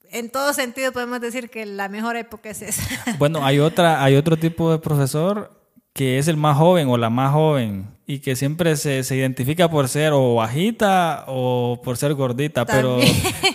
en 0.09 0.29
todo 0.29 0.53
sentido 0.53 0.91
podemos 0.91 1.21
decir 1.21 1.49
que 1.49 1.65
la 1.65 1.87
mejor 1.89 2.15
época 2.15 2.49
es 2.49 2.61
esa. 2.61 2.83
Bueno, 3.17 3.45
hay, 3.45 3.59
otra, 3.59 4.03
hay 4.03 4.15
otro 4.15 4.37
tipo 4.37 4.71
de 4.71 4.79
profesor 4.79 5.57
que 5.93 6.17
es 6.17 6.27
el 6.27 6.37
más 6.37 6.57
joven 6.57 6.87
o 6.89 6.97
la 6.97 7.09
más 7.09 7.31
joven 7.33 7.89
y 8.13 8.19
que 8.19 8.35
siempre 8.35 8.75
se, 8.75 9.03
se 9.05 9.15
identifica 9.15 9.69
por 9.69 9.87
ser 9.87 10.11
o 10.13 10.35
bajita 10.35 11.23
o 11.27 11.79
por 11.83 11.95
ser 11.95 12.13
gordita, 12.13 12.65
pero 12.65 12.99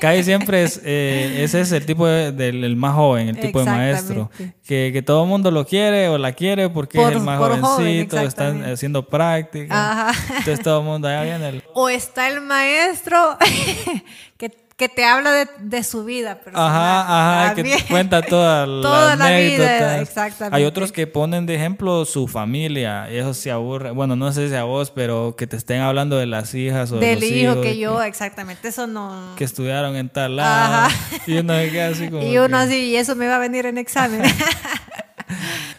casi 0.01 0.23
siempre 0.31 0.63
es, 0.63 0.81
eh, 0.85 1.43
ese 1.45 1.61
es 1.61 1.73
el 1.73 1.85
tipo 1.85 2.07
de- 2.07 2.33
del 2.33 2.65
el 2.65 2.75
más 2.77 2.95
joven, 2.95 3.29
el 3.29 3.39
tipo 3.39 3.59
de 3.59 3.67
maestro, 3.67 4.31
que, 4.67 4.91
que 4.93 5.03
todo 5.03 5.25
el 5.25 5.29
mundo 5.29 5.51
lo 5.51 5.67
quiere 5.67 6.09
o 6.09 6.17
la 6.17 6.33
quiere 6.33 6.71
porque 6.71 6.99
Por- 6.99 7.11
es 7.13 7.19
el 7.19 7.23
más 7.25 7.39
por 7.39 7.51
joven, 7.51 7.63
jovencito, 7.63 8.19
están 8.21 8.65
haciendo 8.65 9.07
práctica, 9.07 10.09
Ajá. 10.11 10.25
entonces 10.39 10.61
todo 10.63 10.81
el 10.81 10.87
mundo 10.87 11.09
allá 11.09 11.23
viene 11.25 11.49
el... 11.51 11.63
O 11.75 11.89
está 11.91 12.29
el 12.29 12.41
maestro 12.41 13.37
que, 14.39 14.51
que 14.77 14.91
te 14.91 15.07
habla 15.07 15.33
de, 15.33 15.49
de 15.59 15.83
su 15.83 16.05
vida 16.05 16.35
personal. 16.41 16.69
Ajá, 16.69 17.45
ajá, 17.47 17.55
que 17.55 17.63
te 17.63 17.71
también. 17.71 17.89
cuenta 17.91 18.21
toda 18.21 18.67
la 18.67 18.83
Toda 18.83 19.17
la 19.17 19.31
vida, 19.39 20.01
exactamente. 20.03 20.55
Hay 20.57 20.65
otros 20.65 20.93
que 20.93 21.07
ponen 21.07 21.47
de 21.47 21.55
ejemplo 21.55 22.05
su 22.05 22.29
familia, 22.29 23.09
y 23.11 23.17
eso 23.17 23.33
se 23.33 23.51
aburre. 23.51 23.93
Bueno, 23.93 24.17
no 24.17 24.31
sé 24.33 24.51
si 24.51 24.55
a 24.55 24.65
vos, 24.65 24.91
pero 24.91 25.35
que 25.35 25.47
te 25.47 25.57
estén 25.57 25.81
hablando 25.81 26.19
de 26.19 26.27
las 26.27 26.53
hijas 26.55 26.93
o 26.93 26.99
de 26.99 27.07
Del 27.07 27.21
los 27.21 27.31
hijo 27.31 27.53
hijos, 27.53 27.65
que 27.65 27.79
yo, 27.79 28.03
exactamente, 28.03 28.69
eso 28.69 28.87
no... 28.87 29.33
que 29.37 29.45
estudiaron 29.45 29.97
en 29.97 30.11
tal 30.11 30.37
lado. 30.37 30.87
Ajá. 30.87 30.97
Y 31.27 31.39
uno 31.39 31.55
se 31.55 31.71
queda 31.71 31.89
así 31.89 32.09
como. 32.11 32.23
Y 32.23 32.37
uno 32.37 32.49
que- 32.59 32.65
así, 32.65 32.77
y 32.91 32.97
eso 32.97 33.17
me 33.17 33.27
va 33.29 33.37
a 33.37 33.39
venir 33.39 33.65
en 33.65 33.79
examen. 33.79 34.21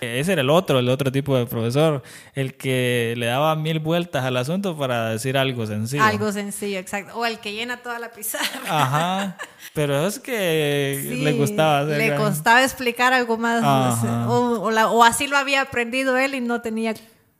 Ese 0.02 0.34
era 0.34 0.42
el 0.42 0.50
otro, 0.50 0.80
el 0.80 0.90
otro 0.90 1.12
tipo 1.12 1.36
de 1.38 1.46
profesor, 1.46 2.04
el 2.34 2.56
que 2.56 3.14
le 3.18 3.26
daba 3.26 3.56
mil 3.56 3.80
vueltas 3.80 4.24
al 4.26 4.38
asunto 4.38 4.78
para 4.78 5.10
decir 5.10 5.38
algo 5.38 5.66
sencillo. 5.66 6.04
Algo 6.04 6.32
sencillo, 6.32 6.80
exacto. 6.80 7.18
O 7.18 7.26
el 7.26 7.40
que 7.40 7.54
llena 7.54 7.78
toda 7.78 8.00
la 8.00 8.12
pizarra. 8.12 8.62
Ajá. 8.70 9.38
Pero 9.74 10.08
es 10.08 10.20
que 10.20 11.00
Sí, 11.08 11.24
le 11.24 11.34
gustaba 11.34 11.80
hacer. 11.80 11.98
Le 11.98 12.16
costaba 12.16 12.64
explicar 12.64 13.14
algo 13.14 13.38
más. 13.38 13.64
Ajá. 13.64 14.30
O, 14.30 14.62
o 14.62 14.72
la- 14.72 14.90
o 14.90 15.04
así 15.04 15.28
lo 15.28 15.38
había 15.38 15.62
aprendido 15.62 16.18
él 16.18 16.36
y 16.36 16.42
no 16.42 16.62
tenía 16.62 16.94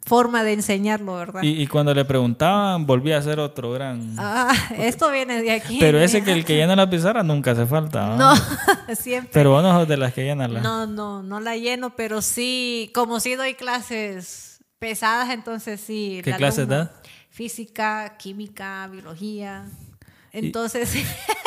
forma 0.08 0.44
de 0.44 0.54
enseñarlo, 0.54 1.16
¿verdad? 1.16 1.44
Y, 1.44 1.62
y 1.62 1.68
cuando 1.68 1.94
le 1.94 2.06
preguntaban, 2.06 2.86
volvía 2.86 3.18
a 3.18 3.22
ser 3.22 3.40
otro 3.40 3.72
gran. 3.74 4.16
Ah, 4.18 4.54
esto 4.78 5.12
viene 5.12 5.42
de 5.42 5.52
aquí. 5.52 5.78
Pero 5.80 6.00
ese 6.00 6.24
que 6.26 6.32
el 6.32 6.46
que 6.46 6.56
llena 6.56 6.76
la 6.76 6.90
pizarra 6.90 7.24
nunca 7.24 7.52
hace 7.52 7.66
falta. 7.66 8.16
No, 8.16 8.34
¿no? 8.34 8.42
siempre. 8.96 9.32
Pero 9.34 9.52
vos 9.52 9.62
no 9.62 9.78
sos 9.78 9.88
de 9.88 9.98
las 9.98 10.14
que 10.14 10.24
llenan 10.24 10.54
la. 10.54 10.62
No, 10.62 10.88
no, 10.88 11.22
no 11.22 11.40
la 11.40 11.58
lleno, 11.58 11.96
pero 11.96 12.22
sí, 12.22 12.90
como 12.94 13.20
sí 13.20 13.36
doy 13.36 13.54
clases 13.54 14.62
pesadas, 14.80 15.30
entonces 15.32 15.82
sí. 15.82 16.22
¿Qué 16.24 16.34
clases 16.34 16.68
das? 16.68 16.90
Física, 17.30 18.16
química, 18.18 18.88
biología. 18.88 19.66
Entonces, 20.32 20.96
Y 20.96 21.00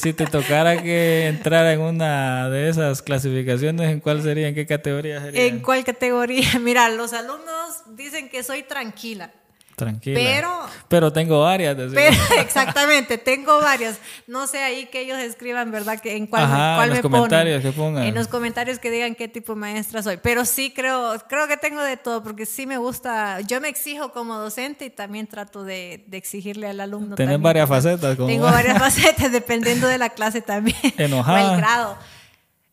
si 0.00 0.12
te 0.12 0.26
tocara 0.26 0.82
que 0.82 1.26
entrar 1.26 1.66
en 1.66 1.80
una 1.80 2.48
de 2.50 2.68
esas 2.68 3.02
clasificaciones, 3.02 3.90
¿en 3.90 4.00
cuál 4.00 4.22
sería? 4.22 4.48
¿En 4.48 4.54
qué 4.54 4.66
categoría 4.66 5.20
sería? 5.20 5.44
¿en 5.44 5.60
cuál 5.60 5.84
categoría? 5.84 6.46
Mira, 6.60 6.88
los 6.88 7.12
alumnos 7.12 7.82
dicen 7.96 8.28
que 8.28 8.42
soy 8.42 8.62
tranquila. 8.62 9.32
Tranquila. 9.76 10.18
Pero- 10.18 10.66
Pero 10.88 11.12
tengo 11.12 11.42
varias. 11.42 11.76
Pero, 11.76 12.16
exactamente, 12.40 13.18
tengo 13.18 13.60
varias. 13.60 13.98
No 14.26 14.46
sé 14.46 14.58
ahí 14.62 14.86
que 14.86 15.02
ellos 15.02 15.18
escriban, 15.18 15.70
¿verdad? 15.70 16.00
Que 16.00 16.16
en 16.16 16.26
cuál, 16.26 16.44
Ajá, 16.44 16.76
cuál 16.76 16.88
en 16.88 16.94
los 16.94 16.96
me 16.98 17.02
comentarios 17.02 17.60
ponen. 17.60 17.72
que 17.72 17.78
pongan. 17.78 18.02
En 18.04 18.14
los 18.14 18.26
comentarios 18.28 18.78
que 18.78 18.90
digan 18.90 19.14
qué 19.14 19.28
tipo 19.28 19.52
de 19.54 19.60
maestra 19.60 20.02
soy. 20.02 20.16
Pero 20.16 20.44
sí 20.46 20.72
creo, 20.74 21.14
creo 21.28 21.46
que 21.46 21.56
tengo 21.58 21.82
de 21.82 21.96
todo, 21.98 22.22
porque 22.22 22.46
sí 22.46 22.66
me 22.66 22.78
gusta. 22.78 23.40
Yo 23.42 23.60
me 23.60 23.68
exijo 23.68 24.12
como 24.12 24.38
docente 24.38 24.86
y 24.86 24.90
también 24.90 25.26
trato 25.26 25.62
de, 25.62 26.04
de 26.06 26.16
exigirle 26.16 26.68
al 26.68 26.80
alumno. 26.80 27.14
También. 27.16 27.42
varias 27.42 27.68
facetas. 27.68 28.16
Como 28.16 28.28
Tengo 28.28 28.44
varias 28.50 28.78
facetas 28.78 29.30
dependiendo 29.30 29.86
de 29.88 29.98
la 29.98 30.08
clase 30.08 30.40
también. 30.40 30.76
Enojada. 30.96 31.50
O 31.50 31.54
el 31.54 31.60
grado. 31.60 31.98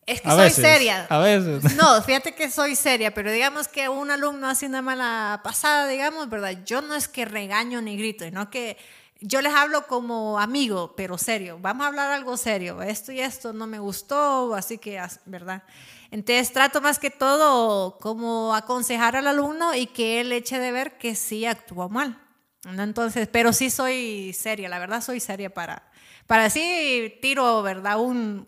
Es 0.06 0.20
que 0.20 0.28
A 0.28 0.32
soy 0.32 0.44
veces, 0.44 0.64
seria. 0.64 1.06
A 1.08 1.18
veces. 1.18 1.74
No, 1.76 2.02
fíjate 2.02 2.34
que 2.34 2.50
soy 2.50 2.76
seria, 2.76 3.14
pero 3.14 3.30
digamos 3.32 3.68
que 3.68 3.88
un 3.88 4.10
alumno 4.10 4.48
hace 4.48 4.66
una 4.66 4.82
mala 4.82 5.40
pasada, 5.42 5.88
digamos, 5.88 6.28
¿verdad? 6.28 6.58
Yo 6.64 6.82
no 6.82 6.94
es 6.94 7.08
que 7.08 7.24
regaño 7.24 7.80
ni 7.80 7.96
grito, 7.96 8.24
sino 8.24 8.50
que 8.50 8.76
yo 9.20 9.40
les 9.40 9.54
hablo 9.54 9.86
como 9.86 10.38
amigo, 10.38 10.94
pero 10.96 11.16
serio. 11.16 11.58
Vamos 11.60 11.84
a 11.84 11.88
hablar 11.88 12.10
algo 12.12 12.36
serio. 12.36 12.82
Esto 12.82 13.12
y 13.12 13.20
esto 13.20 13.52
no 13.52 13.66
me 13.66 13.78
gustó, 13.78 14.54
así 14.54 14.76
que, 14.76 15.00
¿verdad? 15.24 15.62
Entonces 16.10 16.52
trato 16.52 16.80
más 16.80 16.98
que 16.98 17.10
todo 17.10 17.98
como 17.98 18.54
aconsejar 18.54 19.16
al 19.16 19.26
alumno 19.26 19.74
y 19.74 19.86
que 19.86 20.20
él 20.20 20.30
eche 20.32 20.58
de 20.58 20.70
ver 20.70 20.98
que 20.98 21.14
sí 21.14 21.46
actuó 21.46 21.88
mal. 21.88 22.20
Entonces, 22.64 23.28
pero 23.30 23.52
sí 23.52 23.70
soy 23.70 24.32
seria, 24.32 24.68
la 24.68 24.78
verdad 24.78 25.02
soy 25.02 25.20
seria 25.20 25.52
para, 25.52 25.82
para 26.26 26.46
así 26.46 27.18
tiro, 27.20 27.62
¿verdad? 27.62 27.98
Un, 27.98 28.46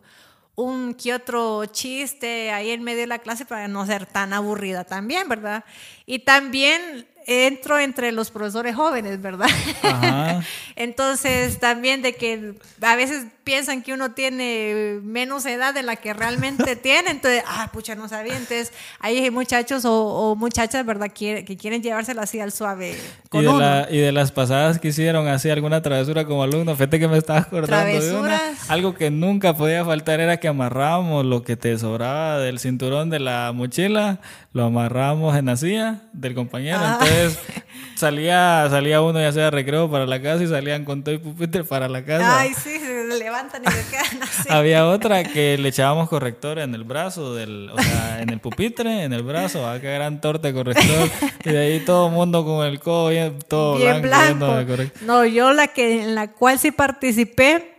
un 0.56 0.94
que 0.94 1.14
otro 1.14 1.66
chiste 1.66 2.50
ahí 2.50 2.70
en 2.70 2.82
medio 2.82 3.00
de 3.00 3.06
la 3.06 3.18
clase 3.18 3.44
para 3.44 3.68
no 3.68 3.86
ser 3.86 4.06
tan 4.06 4.32
aburrida 4.32 4.84
también, 4.84 5.28
¿verdad? 5.28 5.64
Y 6.06 6.20
también 6.20 7.06
entro 7.26 7.78
entre 7.78 8.12
los 8.12 8.30
profesores 8.30 8.76
jóvenes, 8.76 9.20
¿verdad? 9.20 9.48
Ajá. 9.82 10.40
Entonces, 10.76 11.58
también 11.58 12.02
de 12.02 12.14
que 12.14 12.54
a 12.80 12.96
veces 12.96 13.26
piensan 13.42 13.82
que 13.82 13.92
uno 13.92 14.12
tiene 14.12 14.98
menos 15.02 15.46
edad 15.46 15.74
de 15.74 15.82
la 15.82 15.96
que 15.96 16.14
realmente 16.14 16.76
tiene, 16.82 17.10
entonces, 17.10 17.44
ah, 17.46 17.70
pucha, 17.72 17.94
no 17.94 18.08
sabía. 18.08 18.32
Entonces, 18.32 18.72
hay 18.98 19.30
muchachos 19.30 19.84
o, 19.84 19.92
o 19.92 20.36
muchachas, 20.36 20.84
¿verdad?, 20.84 21.12
que, 21.12 21.44
que 21.44 21.56
quieren 21.56 21.82
llevársela 21.82 22.22
así 22.22 22.40
al 22.40 22.50
suave 22.52 22.96
y, 23.32 23.38
de 23.38 23.52
la, 23.52 23.86
y 23.90 23.98
de 23.98 24.12
las 24.12 24.32
pasadas 24.32 24.78
que 24.78 24.88
hicieron 24.88 25.28
así 25.28 25.50
alguna 25.50 25.82
travesura 25.82 26.24
como 26.24 26.42
alumno, 26.42 26.74
fíjate 26.74 26.98
que 26.98 27.08
me 27.08 27.18
estaba 27.18 27.40
acordando 27.40 28.04
de 28.04 28.12
una. 28.14 28.40
Algo 28.68 28.94
que 28.94 29.10
nunca 29.10 29.56
podía 29.56 29.84
faltar 29.84 30.20
era 30.20 30.38
que 30.38 30.48
amarrábamos 30.48 31.24
lo 31.24 31.42
que 31.42 31.56
te 31.56 31.78
sobraba 31.78 32.38
del 32.38 32.58
cinturón 32.58 33.10
de 33.10 33.20
la 33.20 33.52
mochila, 33.52 34.20
lo 34.56 34.64
amarrábamos 34.64 35.36
en 35.36 35.44
la 35.44 35.56
silla 35.58 36.00
del 36.14 36.34
compañero. 36.34 36.78
Ah. 36.80 36.98
Entonces 36.98 37.38
salía, 37.94 38.66
salía 38.70 39.02
uno 39.02 39.20
ya 39.20 39.30
sea 39.30 39.50
recreo 39.50 39.90
para 39.90 40.06
la 40.06 40.22
casa 40.22 40.42
y 40.44 40.46
salían 40.46 40.86
con 40.86 41.04
todo 41.04 41.14
y 41.14 41.18
pupitre 41.18 41.62
para 41.62 41.90
la 41.90 42.02
casa. 42.02 42.40
Ay, 42.40 42.54
sí, 42.54 42.78
se 42.78 43.18
levantan 43.18 43.62
y 43.62 43.70
se 43.70 43.90
quedan 43.90 44.22
así. 44.22 44.48
Había 44.50 44.86
otra 44.86 45.24
que 45.24 45.58
le 45.58 45.68
echábamos 45.68 46.08
corrector 46.08 46.58
en 46.58 46.74
el 46.74 46.84
brazo, 46.84 47.34
del, 47.34 47.68
o 47.70 47.78
sea, 47.78 48.22
en 48.22 48.30
el 48.30 48.40
pupitre, 48.40 49.04
en 49.04 49.12
el 49.12 49.22
brazo, 49.22 49.68
a 49.68 49.78
que 49.78 49.92
gran 49.92 50.22
torta 50.22 50.48
de 50.48 50.54
corrector. 50.54 51.10
y 51.44 51.50
de 51.50 51.58
ahí 51.58 51.80
todo 51.80 52.06
el 52.06 52.14
mundo 52.14 52.42
con 52.46 52.66
el 52.66 52.80
codo 52.80 53.10
bien, 53.10 53.38
todo 53.46 53.76
bien 53.76 54.00
blanco. 54.00 54.64
No, 55.02 55.26
yo 55.26 55.52
la 55.52 55.68
que 55.68 56.02
en 56.02 56.14
la 56.14 56.32
cual 56.32 56.58
sí 56.58 56.70
participé 56.70 57.75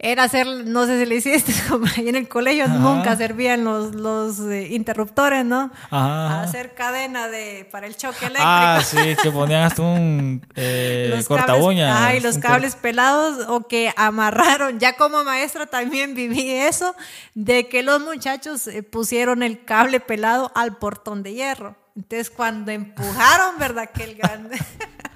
era 0.00 0.22
hacer, 0.22 0.46
no 0.46 0.86
sé 0.86 1.00
si 1.00 1.06
le 1.06 1.16
hiciste, 1.16 1.52
como 1.68 1.86
ahí 1.86 2.08
en 2.08 2.14
el 2.14 2.28
colegio 2.28 2.68
nunca 2.68 3.16
servían 3.16 3.64
los, 3.64 3.96
los 3.96 4.38
eh, 4.40 4.68
interruptores, 4.70 5.44
¿no? 5.44 5.72
Ajá. 5.90 6.42
hacer 6.42 6.74
cadena 6.74 7.26
de, 7.26 7.68
para 7.72 7.88
el 7.88 7.96
choque 7.96 8.26
eléctrico. 8.26 8.46
Ah, 8.46 8.80
sí, 8.84 9.16
que 9.20 9.30
ponían 9.32 9.62
hasta 9.62 9.82
un 9.82 10.46
eh, 10.54 11.20
cortaboña. 11.26 12.06
Ay, 12.06 12.20
los 12.20 12.38
cables 12.38 12.76
pelados 12.76 13.46
o 13.48 13.66
que 13.66 13.92
amarraron. 13.96 14.78
Ya 14.78 14.96
como 14.96 15.24
maestra 15.24 15.66
también 15.66 16.14
viví 16.14 16.48
eso, 16.48 16.94
de 17.34 17.68
que 17.68 17.82
los 17.82 18.00
muchachos 18.00 18.68
eh, 18.68 18.84
pusieron 18.84 19.42
el 19.42 19.64
cable 19.64 19.98
pelado 19.98 20.52
al 20.54 20.76
portón 20.76 21.24
de 21.24 21.34
hierro. 21.34 21.76
Entonces 21.96 22.30
cuando 22.30 22.70
empujaron, 22.70 23.58
¿verdad? 23.58 23.90
Que 23.90 24.04
el 24.04 24.14
grande... 24.16 24.58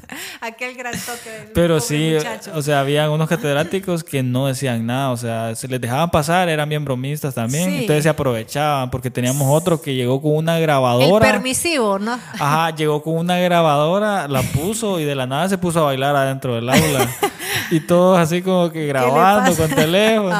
Aquel 0.40 0.74
gran 0.74 0.92
toque. 0.92 1.50
Pero 1.54 1.80
sí, 1.80 2.14
o 2.54 2.62
sea, 2.62 2.80
había 2.80 3.10
unos 3.10 3.28
catedráticos 3.28 4.04
que 4.04 4.22
no 4.22 4.46
decían 4.46 4.86
nada, 4.86 5.10
o 5.10 5.16
sea, 5.16 5.54
se 5.54 5.68
les 5.68 5.80
dejaban 5.80 6.10
pasar, 6.10 6.48
eran 6.48 6.68
bien 6.68 6.84
bromistas 6.84 7.34
también, 7.34 7.70
entonces 7.70 8.04
se 8.04 8.08
aprovechaban, 8.08 8.90
porque 8.90 9.10
teníamos 9.10 9.48
otro 9.48 9.80
que 9.80 9.94
llegó 9.94 10.20
con 10.20 10.36
una 10.36 10.58
grabadora. 10.58 11.26
El 11.26 11.32
permisivo, 11.32 11.98
¿no? 11.98 12.18
Ajá, 12.38 12.74
llegó 12.74 13.02
con 13.02 13.14
una 13.14 13.38
grabadora, 13.38 14.28
la 14.28 14.42
puso 14.42 15.00
y 15.00 15.04
de 15.04 15.14
la 15.14 15.26
nada 15.26 15.48
se 15.48 15.58
puso 15.58 15.80
a 15.80 15.84
bailar 15.84 16.16
adentro 16.16 16.54
del 16.54 16.68
aula. 16.68 17.08
y 17.70 17.80
todos 17.80 18.18
así 18.18 18.42
como 18.42 18.70
que 18.70 18.86
grabando 18.86 19.54
con 19.56 19.70
teléfono. 19.70 20.32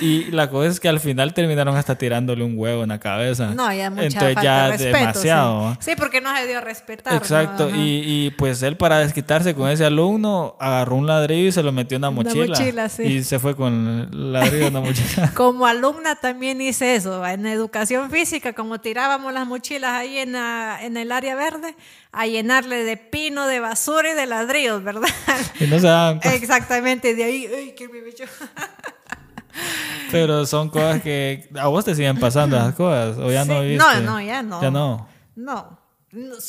Y 0.00 0.24
la 0.30 0.50
cosa 0.50 0.68
es 0.68 0.80
que 0.80 0.88
al 0.88 1.00
final 1.00 1.34
terminaron 1.34 1.76
hasta 1.76 1.96
tirándole 1.96 2.44
un 2.44 2.58
huevo 2.58 2.82
en 2.82 2.88
la 2.88 2.98
cabeza. 2.98 3.54
No, 3.54 3.72
ya 3.72 3.90
mucha 3.90 4.06
Entonces 4.06 4.36
ya 4.42 4.76
demasiado. 4.76 5.76
Sí. 5.80 5.92
porque 5.96 6.20
no 6.20 6.34
se 6.36 6.46
dio 6.46 6.58
a 6.58 6.60
respetar. 6.60 7.14
Exacto, 7.14 7.70
y, 7.70 8.02
y, 8.04 8.30
pues 8.30 8.62
él 8.62 8.76
para 8.76 8.98
desquitarse 8.98 9.54
con 9.54 9.68
ese 9.70 9.84
alumno 9.84 10.56
agarró 10.58 10.96
un 10.96 11.06
ladrillo 11.06 11.48
y 11.48 11.52
se 11.52 11.62
lo 11.62 11.72
metió 11.72 11.96
en 11.96 12.02
una 12.02 12.10
mochila. 12.10 12.44
Una 12.44 12.58
mochila 12.58 12.88
sí. 12.88 13.02
Y 13.04 13.22
se 13.24 13.38
fue 13.38 13.54
con 13.54 14.08
el 14.12 14.32
ladrillo 14.32 14.66
en 14.66 14.74
la 14.74 14.80
mochila. 14.80 15.32
como 15.34 15.66
alumna 15.66 16.16
también 16.16 16.60
hice 16.60 16.96
eso, 16.96 17.24
en 17.26 17.46
educación 17.46 18.10
física, 18.10 18.52
como 18.52 18.80
tirábamos 18.80 19.32
las 19.32 19.46
mochilas 19.46 19.92
ahí 19.92 20.18
en, 20.18 20.34
en 20.34 20.96
el 20.96 21.12
área 21.12 21.34
verde 21.34 21.74
a 22.14 22.26
llenarle 22.26 22.84
de 22.84 22.96
pino, 22.96 23.46
de 23.46 23.60
basura 23.60 24.12
y 24.12 24.14
de 24.14 24.26
ladrillos, 24.26 24.82
¿verdad? 24.82 25.08
Y 25.60 25.66
no 25.66 25.78
se 25.78 25.86
dan 25.86 26.20
Exactamente, 26.22 27.14
de 27.14 27.24
ahí, 27.24 27.46
¡ay, 27.46 27.74
qué 27.76 27.88
me 27.88 28.00
Pero 30.10 30.46
son 30.46 30.68
cosas 30.68 31.02
que 31.02 31.48
a 31.58 31.68
vos 31.68 31.84
te 31.84 31.94
siguen 31.94 32.18
pasando 32.18 32.56
esas 32.56 32.74
cosas, 32.74 33.18
o 33.18 33.30
ya 33.30 33.44
no 33.44 33.62
viste? 33.62 33.76
No, 33.76 34.00
no, 34.00 34.20
ya 34.20 34.42
no. 34.42 34.62
Ya 34.62 34.70
no. 34.70 35.08
No. 35.36 35.84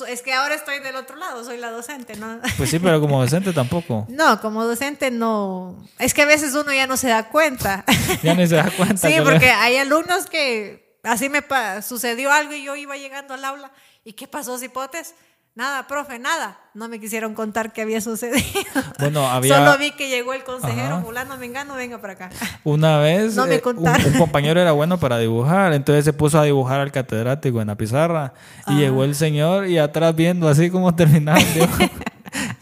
Es 0.08 0.22
que 0.22 0.32
ahora 0.32 0.54
estoy 0.54 0.80
del 0.80 0.96
otro 0.96 1.16
lado, 1.16 1.44
soy 1.44 1.58
la 1.58 1.72
docente, 1.72 2.16
¿no? 2.18 2.40
Pues 2.58 2.70
sí, 2.70 2.78
pero 2.78 3.02
como 3.02 3.20
docente 3.20 3.52
tampoco. 3.52 4.06
No, 4.10 4.40
como 4.40 4.64
docente 4.64 5.10
no. 5.10 5.84
Es 5.98 6.14
que 6.14 6.22
a 6.22 6.26
veces 6.26 6.54
uno 6.54 6.72
ya 6.72 6.86
no 6.86 6.98
se 6.98 7.08
da 7.08 7.30
cuenta. 7.30 7.84
Ya 8.22 8.36
ni 8.36 8.46
se 8.46 8.56
da 8.56 8.70
cuenta. 8.70 8.98
Sí, 8.98 9.16
porque 9.24 9.50
hay 9.50 9.78
alumnos 9.78 10.28
que 10.28 11.00
así 11.04 11.30
me 11.30 11.44
sucedió 11.82 12.32
algo 12.32 12.54
y 12.54 12.64
yo 12.64 12.76
iba 12.76 12.96
llegando 12.96 13.34
al 13.34 13.44
aula. 13.44 13.72
¿Y 14.04 14.14
qué 14.14 14.28
pasó, 14.28 14.60
cipotes? 14.60 15.16
Nada, 15.56 15.88
profe, 15.88 16.20
nada. 16.20 16.58
No 16.74 16.90
me 16.90 17.00
quisieron 17.00 17.34
contar 17.34 17.72
qué 17.72 17.82
había 17.82 18.02
sucedido. 18.02 18.44
Bueno, 19.00 19.26
había... 19.26 19.58
Solo 19.58 19.78
vi 19.78 19.92
que 19.92 20.10
llegó 20.10 20.34
el 20.34 20.44
consejero, 20.44 21.02
fulano, 21.02 21.38
vengano, 21.38 21.76
venga 21.76 22.00
para 22.00 22.14
acá. 22.14 22.30
Una 22.66 22.98
vez 23.00 23.36
no 23.36 23.46
me 23.46 23.56
eh, 23.56 23.62
un, 23.64 23.88
un, 23.88 24.14
compañero 24.18 24.60
era 24.60 24.74
bueno 24.74 24.98
para 24.98 25.18
dibujar, 25.18 25.74
entonces 25.74 26.04
se 26.04 26.12
puso 26.12 26.40
a 26.40 26.44
dibujar 26.44 26.82
al 26.82 26.92
catedrático 26.92 27.62
en 27.62 27.68
la 27.68 27.76
pizarra 27.76 28.34
y 28.68 28.76
llegó 28.76 29.04
el 29.04 29.16
señor 29.16 29.68
y 29.68 29.78
atrás 29.78 30.16
viendo 30.16 30.50
así 30.50 30.70
como 30.70 30.96
terminaba 30.96 31.40
el 31.40 31.54
dibujo. 31.54 31.84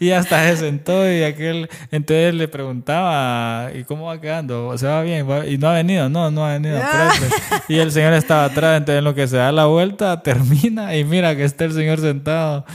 Y 0.04 0.12
hasta 0.12 0.46
se 0.50 0.58
sentó 0.58 1.10
y 1.10 1.22
aquel, 1.22 1.70
entonces 1.90 2.34
le 2.34 2.46
preguntaba, 2.46 3.70
¿y 3.74 3.84
cómo 3.84 4.06
va 4.06 4.20
quedando? 4.20 4.76
¿Se 4.76 4.86
va 4.86 5.00
bien? 5.00 5.26
¿Y 5.48 5.56
no 5.56 5.68
ha 5.68 5.72
venido? 5.72 6.10
No, 6.10 6.30
no 6.30 6.44
ha 6.44 6.52
venido. 6.52 6.78
y 7.68 7.78
el 7.78 7.90
señor 7.90 8.12
estaba 8.12 8.44
atrás, 8.44 8.76
entonces 8.76 8.98
en 8.98 9.04
lo 9.04 9.14
que 9.14 9.26
se 9.26 9.38
da 9.38 9.50
la 9.50 9.64
vuelta, 9.64 10.22
termina 10.22 10.94
y 10.94 11.04
mira 11.04 11.34
que 11.36 11.44
está 11.44 11.64
el 11.64 11.72
señor 11.72 12.00
sentado 12.00 12.66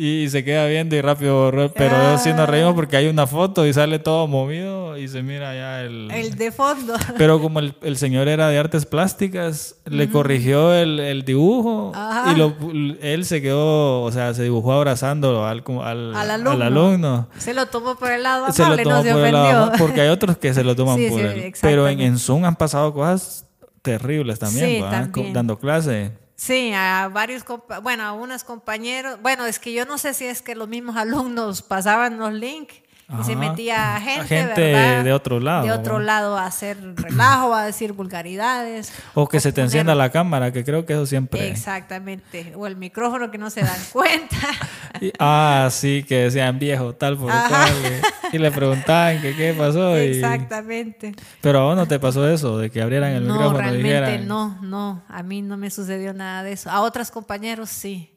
y 0.00 0.30
se 0.30 0.44
queda 0.44 0.64
viendo 0.66 0.94
y 0.94 1.00
rápido 1.00 1.50
Pero 1.74 1.96
ah. 1.96 2.18
sí 2.18 2.32
nos 2.32 2.48
reímos 2.48 2.74
porque 2.74 2.96
hay 2.96 3.08
una 3.08 3.26
foto 3.26 3.66
y 3.66 3.72
sale 3.72 3.98
todo 3.98 4.28
movido 4.28 4.96
y 4.96 5.08
se 5.08 5.24
mira 5.24 5.52
ya 5.52 5.82
el... 5.82 6.08
El 6.12 6.36
de 6.36 6.52
fondo. 6.52 6.94
Pero 7.18 7.40
como 7.40 7.58
el, 7.58 7.74
el 7.82 7.96
señor 7.96 8.28
era 8.28 8.48
de 8.48 8.58
artes 8.58 8.86
plásticas, 8.86 9.74
le 9.86 10.08
corrigió 10.08 10.72
el, 10.72 11.00
el 11.00 11.24
dibujo 11.24 11.90
y 12.30 12.36
lo, 12.36 12.54
él 13.00 13.24
se 13.24 13.42
quedó, 13.42 14.02
o 14.02 14.12
sea, 14.12 14.34
se 14.34 14.44
dibujó 14.44 14.72
abrazando 14.72 15.44
al, 15.44 15.64
al, 15.82 16.14
al, 16.14 16.62
alumno. 16.62 17.28
Se 17.36 17.52
lo 17.52 17.66
tomó 17.66 17.96
por 17.96 18.12
el 18.12 18.22
lado 18.22 18.46
amable, 18.46 18.84
no 18.84 19.02
se 19.02 19.12
ofendió. 19.12 19.72
porque 19.78 20.02
hay 20.02 20.08
otros 20.10 20.38
que 20.38 20.54
se 20.54 20.62
lo 20.62 20.76
toman 20.76 20.96
por 21.10 21.20
él. 21.20 21.52
Pero 21.60 21.88
en, 21.88 22.00
en 22.00 22.18
Zoom 22.20 22.44
han 22.44 22.54
pasado 22.54 22.94
cosas 22.94 23.46
terribles 23.82 24.38
también, 24.38 24.88
también. 24.88 25.32
dando 25.32 25.58
clase. 25.58 26.12
Sí, 26.38 26.72
a 26.72 27.10
varios, 27.12 27.44
bueno, 27.82 28.04
a 28.04 28.12
unos 28.12 28.44
compañeros. 28.44 29.18
Bueno, 29.20 29.44
es 29.44 29.58
que 29.58 29.72
yo 29.72 29.84
no 29.84 29.98
sé 29.98 30.14
si 30.14 30.24
es 30.24 30.40
que 30.40 30.54
los 30.54 30.68
mismos 30.68 30.96
alumnos 30.96 31.62
pasaban 31.62 32.16
los 32.16 32.32
links 32.32 32.76
y 33.20 33.24
se 33.24 33.36
metía 33.36 33.98
gente, 34.00 34.60
de 35.02 35.12
otro 35.14 35.40
lado. 35.40 35.64
De 35.64 35.72
otro 35.72 35.98
lado 35.98 36.36
a 36.36 36.44
hacer 36.44 36.76
relajo, 36.94 37.54
a 37.54 37.64
decir 37.64 37.92
vulgaridades. 37.94 38.92
O 39.14 39.26
que 39.26 39.40
se 39.40 39.50
te 39.50 39.62
encienda 39.62 39.94
la 39.94 40.10
cámara, 40.10 40.52
que 40.52 40.62
creo 40.62 40.84
que 40.84 40.92
eso 40.92 41.06
siempre. 41.06 41.48
Exactamente. 41.48 42.52
O 42.54 42.66
el 42.66 42.76
micrófono 42.76 43.30
que 43.30 43.38
no 43.38 43.48
se 43.48 43.62
dan 43.62 43.80
cuenta. 43.92 44.36
Ah, 45.18 45.68
sí, 45.70 46.04
que 46.06 46.24
decían 46.24 46.58
viejo, 46.58 46.94
tal 46.94 47.16
por 47.16 47.30
cual. 47.30 47.72
Y, 48.32 48.38
le 48.38 48.50
preguntaban 48.50 49.20
que 49.22 49.34
qué 49.34 49.54
pasó. 49.54 49.96
Exactamente. 49.96 51.14
Pero 51.40 51.60
a 51.60 51.62
vos 51.64 51.76
no 51.76 51.86
te 51.86 51.98
pasó 51.98 52.28
eso, 52.28 52.58
de 52.58 52.70
que 52.70 52.82
abrieran 52.82 53.12
el 53.12 53.22
micrófono 53.22 53.58
realmente 53.58 53.80
y 53.80 53.90
dijeran. 53.90 54.28
No, 54.28 54.58
no, 54.62 55.02
a 55.08 55.22
mí 55.22 55.42
no 55.42 55.56
me 55.56 55.70
sucedió 55.70 56.12
nada 56.12 56.42
de 56.42 56.52
eso. 56.52 56.70
A 56.70 56.82
otros 56.82 57.10
compañeros 57.10 57.70
sí. 57.70 58.14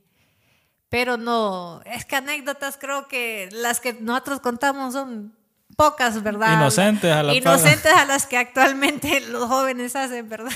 Pero 0.90 1.16
no, 1.16 1.82
es 1.86 2.04
que 2.04 2.18
anécdotas 2.18 2.78
creo 2.78 3.08
que 3.08 3.48
las 3.54 3.80
que 3.80 3.94
nosotros 3.94 4.42
contamos 4.42 4.94
son 4.94 5.34
pocas, 5.76 6.22
¿verdad? 6.22 6.54
Inocentes 6.54 7.12
a 7.12 7.24
las 7.24 7.36
Inocentes 7.36 7.92
a 7.92 8.06
las 8.06 8.26
que 8.26 8.38
actualmente 8.38 9.22
los 9.22 9.46
jóvenes 9.46 9.96
hacen, 9.96 10.28
¿verdad? 10.28 10.52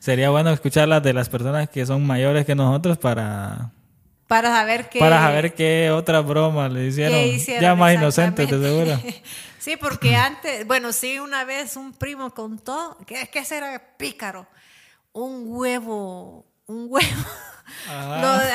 Sería 0.00 0.30
bueno 0.30 0.50
escucharlas 0.50 1.02
de 1.02 1.12
las 1.12 1.28
personas 1.28 1.68
que 1.68 1.84
son 1.86 2.06
mayores 2.06 2.44
que 2.44 2.54
nosotros 2.54 2.98
para... 2.98 3.72
Para 4.26 4.48
saber 4.48 4.88
qué... 4.88 4.98
Para 4.98 5.18
saber 5.18 5.54
qué 5.54 5.90
otra 5.90 6.20
broma 6.20 6.68
le 6.68 6.86
hicieron. 6.86 7.60
ya 7.60 7.74
más 7.74 7.94
inocentes, 7.94 8.50
de 8.50 8.58
seguro. 8.58 9.00
sí, 9.58 9.76
porque 9.76 10.16
antes, 10.16 10.66
bueno, 10.66 10.92
sí, 10.92 11.18
una 11.18 11.44
vez 11.44 11.76
un 11.76 11.92
primo 11.92 12.32
contó 12.32 12.96
que 13.06 13.22
es 13.22 13.28
que 13.28 13.40
ese 13.40 13.58
era 13.58 13.82
pícaro. 13.96 14.46
Un 15.12 15.44
huevo, 15.46 16.46
un 16.66 16.86
huevo 16.88 17.24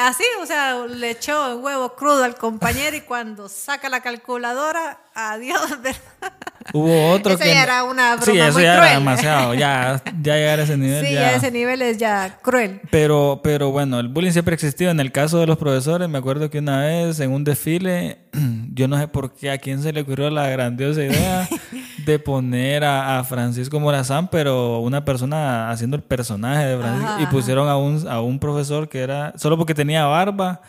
así, 0.01 0.23
o 0.41 0.45
sea, 0.45 0.85
le 0.85 1.11
echó 1.11 1.53
el 1.53 1.59
huevo 1.59 1.95
crudo 1.95 2.23
al 2.23 2.35
compañero 2.35 2.95
y 2.95 3.01
cuando 3.01 3.49
saca 3.49 3.89
la 3.89 4.01
calculadora, 4.01 4.99
adiós. 5.27 5.61
Hubo 6.73 7.11
otro 7.11 7.33
Esa 7.33 7.43
que... 7.43 7.49
ya 7.49 7.63
era 7.63 7.83
una 7.83 8.15
broma 8.15 8.25
Sí, 8.25 8.37
eso 8.37 8.53
muy 8.53 8.63
ya 8.63 8.75
cruel. 8.75 8.89
era 8.89 8.99
demasiado. 8.99 9.53
Ya, 9.55 10.03
ya 10.21 10.35
llegar 10.35 10.59
a 10.59 10.63
ese 10.63 10.77
nivel. 10.77 11.05
Sí, 11.05 11.13
ya... 11.13 11.27
a 11.29 11.35
ese 11.35 11.51
nivel 11.51 11.81
es 11.81 11.97
ya 11.97 12.37
cruel. 12.41 12.81
Pero, 12.91 13.41
pero 13.43 13.71
bueno, 13.71 13.99
el 13.99 14.07
bullying 14.07 14.31
siempre 14.31 14.53
ha 14.53 14.55
existido. 14.55 14.91
En 14.91 14.99
el 14.99 15.11
caso 15.11 15.39
de 15.39 15.47
los 15.47 15.57
profesores, 15.57 16.07
me 16.09 16.17
acuerdo 16.17 16.49
que 16.49 16.59
una 16.59 16.81
vez 16.81 17.19
en 17.19 17.31
un 17.31 17.43
desfile, 17.43 18.19
yo 18.73 18.87
no 18.87 18.99
sé 18.99 19.07
por 19.07 19.33
qué 19.33 19.51
a 19.51 19.57
quién 19.57 19.81
se 19.81 19.91
le 19.93 20.01
ocurrió 20.01 20.29
la 20.29 20.47
grandiosa 20.49 21.03
idea 21.03 21.47
de 22.05 22.19
poner 22.19 22.83
a, 22.83 23.23
Francisco 23.23 23.79
Morazán, 23.79 24.27
pero 24.29 24.79
una 24.79 25.03
persona 25.03 25.71
haciendo 25.71 25.97
el 25.97 26.03
personaje 26.03 26.65
de 26.65 26.77
Francisco. 26.77 27.15
y 27.21 27.25
pusieron 27.27 27.67
a 27.67 27.77
un, 27.77 28.07
a 28.07 28.21
un 28.21 28.39
profesor 28.39 28.87
que 28.87 28.99
era, 28.99 29.33
solo 29.37 29.57
porque 29.57 29.73
tenía 29.73 30.05
barba 30.05 30.61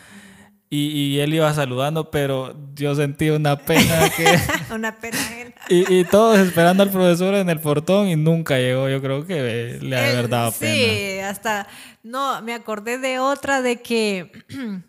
y, 0.73 0.87
y 0.87 1.21
él 1.21 1.35
iba 1.35 1.53
saludando, 1.53 2.13
pero 2.13 2.55
yo 2.77 2.95
sentí 2.95 3.29
una 3.31 3.57
pena 3.57 4.09
que... 4.17 4.39
Una 4.75 4.95
pena 4.97 5.19
ajena. 5.19 5.51
y, 5.69 5.99
y 6.01 6.05
todos 6.05 6.39
esperando 6.39 6.85
al 6.85 6.91
profesor 6.91 7.35
en 7.35 7.51
el 7.51 7.59
portón 7.59 8.09
y 8.09 8.15
nunca 8.15 8.57
llegó. 8.57 8.89
Yo 8.89 9.03
creo 9.03 9.27
que 9.27 9.79
le 9.81 9.97
ha 9.97 10.09
haber 10.11 10.29
dado 10.29 10.53
pena. 10.53 10.73
Sí, 10.73 11.19
hasta. 11.19 11.67
No, 12.05 12.41
me 12.43 12.55
acordé 12.55 12.99
de 12.99 13.19
otra 13.19 13.63
de 13.63 13.83
que. 13.83 14.33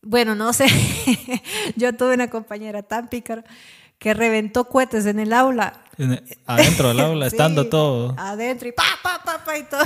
Bueno, 0.00 0.36
no 0.36 0.52
sé. 0.52 0.66
Yo 1.76 1.92
tuve 1.92 2.14
una 2.14 2.30
compañera 2.30 2.84
tan 2.84 3.08
pícara 3.08 3.44
que 3.98 4.14
reventó 4.14 4.64
cohetes 4.64 5.06
en 5.06 5.18
el 5.18 5.32
aula. 5.32 5.82
Adentro 6.46 6.88
del 6.88 7.00
aula, 7.00 7.28
Sí, 7.28 7.34
estando 7.34 7.66
todo. 7.66 8.14
Adentro 8.16 8.68
y 8.68 8.72
pa, 8.72 8.84
pa, 9.02 9.20
pa, 9.24 9.44
pa 9.44 9.58
y 9.58 9.64
todo. 9.64 9.82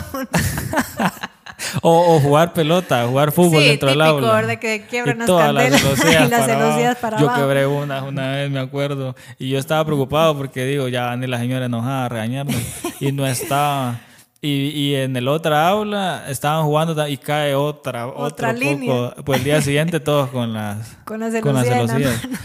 O, 1.82 2.16
o 2.16 2.20
jugar 2.20 2.52
pelota, 2.52 3.06
jugar 3.06 3.32
fútbol 3.32 3.62
Sí, 3.62 3.68
dentro 3.68 3.88
del 3.90 4.00
aula. 4.00 4.32
¿verdad? 4.34 4.58
Que 4.58 4.86
quiebran 4.88 5.18
las 5.18 5.26
todas 5.26 5.52
las 5.54 5.64
celosías 5.80 6.26
y 6.26 6.30
las 6.30 6.40
para 6.40 6.46
celosías 6.58 6.84
abajo. 6.86 7.00
para 7.00 7.18
Yo 7.18 7.24
abajo. 7.28 7.40
quebré 7.42 7.66
una 7.66 8.02
una 8.04 8.32
vez, 8.32 8.50
me 8.50 8.60
acuerdo. 8.60 9.14
Y 9.38 9.48
yo 9.50 9.58
estaba 9.58 9.84
preocupado 9.84 10.36
porque 10.36 10.64
digo, 10.64 10.88
ya 10.88 11.14
ni 11.16 11.26
la 11.26 11.38
señora 11.38 11.66
enojada 11.66 12.06
a 12.06 12.08
regañarme. 12.08 12.54
Y 13.00 13.12
no 13.12 13.26
estaba. 13.26 14.00
Y, 14.40 14.70
y 14.70 14.94
en 14.96 15.16
el 15.16 15.28
otra 15.28 15.68
aula 15.68 16.24
estaban 16.28 16.64
jugando 16.64 17.06
y 17.06 17.16
cae 17.16 17.54
otra, 17.54 18.08
Otra 18.08 18.48
otro 18.50 18.52
línea. 18.58 18.92
poco. 19.10 19.22
Pues 19.24 19.38
el 19.38 19.44
día 19.44 19.62
siguiente 19.62 20.00
todos 20.00 20.30
con 20.30 20.52
las, 20.52 20.96
Con 21.04 21.20
las 21.20 21.40
con 21.40 21.54
las 21.54 21.66
celosías 21.68 22.24
en 22.24 22.32
la. 22.32 22.38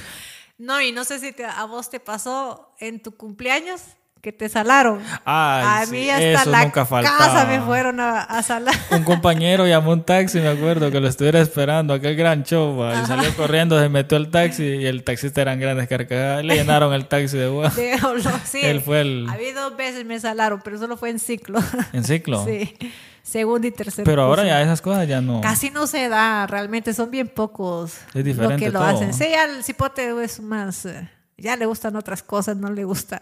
No, 0.59 0.81
y 0.81 0.91
no 0.91 1.03
sé 1.03 1.19
si 1.19 1.31
te- 1.33 1.45
a 1.45 1.65
vos 1.65 1.89
te 1.89 1.99
pasó 1.99 2.71
en 2.79 3.01
tu 3.01 3.15
cumpleaños 3.15 3.81
que 4.21 4.31
te 4.31 4.49
salaron. 4.49 4.99
Ay, 5.25 5.83
a 5.83 5.85
sí, 5.85 5.91
mí 5.91 6.09
hasta 6.09 6.41
eso 6.41 6.49
la 6.51 6.63
nunca 6.63 6.85
casa 6.85 7.45
me 7.45 7.61
fueron 7.61 7.99
a, 7.99 8.21
a 8.21 8.43
salar. 8.43 8.73
Un 8.91 9.03
compañero 9.03 9.65
llamó 9.67 9.91
un 9.93 10.03
taxi, 10.03 10.39
me 10.39 10.49
acuerdo, 10.49 10.91
que 10.91 10.99
lo 10.99 11.07
estuviera 11.07 11.39
esperando, 11.39 11.93
aquel 11.93 12.15
gran 12.15 12.43
show, 12.43 12.83
y 12.91 13.05
salió 13.05 13.33
corriendo, 13.35 13.79
se 13.79 13.89
metió 13.89 14.17
al 14.17 14.29
taxi 14.29 14.63
y 14.63 14.85
el 14.85 15.03
taxista 15.03 15.41
eran 15.41 15.59
grandes 15.59 15.87
carcajadas. 15.87 16.43
Le 16.43 16.55
llenaron 16.55 16.93
el 16.93 17.07
taxi 17.07 17.37
de 17.37 17.47
no, 17.47 17.69
sí, 18.45 18.59
Él 18.61 18.81
fue 18.81 19.01
el- 19.01 19.27
A 19.29 19.37
mí 19.37 19.51
dos 19.53 19.77
veces 19.77 20.05
me 20.05 20.19
salaron, 20.19 20.61
pero 20.63 20.77
solo 20.77 20.97
fue 20.97 21.09
en 21.09 21.19
ciclo. 21.19 21.59
En 21.93 22.03
ciclo. 22.03 22.43
Sí, 22.45 22.75
segundo 23.23 23.67
y 23.67 23.71
tercer 23.71 24.03
Pero 24.03 24.23
ahora 24.23 24.41
curso. 24.43 24.47
ya 24.55 24.61
esas 24.61 24.81
cosas 24.81 25.07
ya 25.07 25.21
no. 25.21 25.41
Casi 25.41 25.69
no 25.69 25.87
se 25.87 26.09
da, 26.09 26.47
realmente 26.47 26.93
son 26.93 27.11
bien 27.11 27.27
pocos 27.29 27.93
Es 28.13 28.23
diferente 28.25 28.55
lo 28.55 28.57
que 28.59 28.71
lo 28.71 28.79
todo. 28.79 28.89
hacen. 28.89 29.13
Sí, 29.13 29.25
ya 29.31 29.45
el 29.45 29.63
cipote 29.63 30.11
es 30.23 30.39
más, 30.41 30.85
eh, 30.85 31.09
ya 31.37 31.55
le 31.55 31.65
gustan 31.65 31.95
otras 31.95 32.23
cosas, 32.23 32.57
no 32.57 32.69
le 32.71 32.83
gusta. 32.83 33.21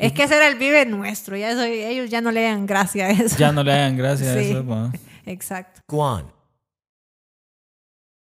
Es 0.00 0.12
que 0.12 0.24
ese 0.24 0.36
era 0.36 0.48
el 0.48 0.56
vive 0.56 0.86
nuestro, 0.86 1.36
ya 1.36 1.50
eso- 1.50 1.62
ellos 1.62 2.08
ya 2.10 2.20
no 2.20 2.30
le 2.32 2.42
dan 2.42 2.66
gracia 2.66 3.06
a 3.06 3.10
eso. 3.10 3.36
Ya 3.38 3.52
no 3.52 3.62
le 3.62 3.72
hagan 3.72 3.96
gracia 3.96 4.32
a 4.32 4.34
Sí, 4.40 4.50
eso. 4.50 4.66
va. 4.66 4.90
exacto. 5.26 5.80
Guan. 5.88 6.24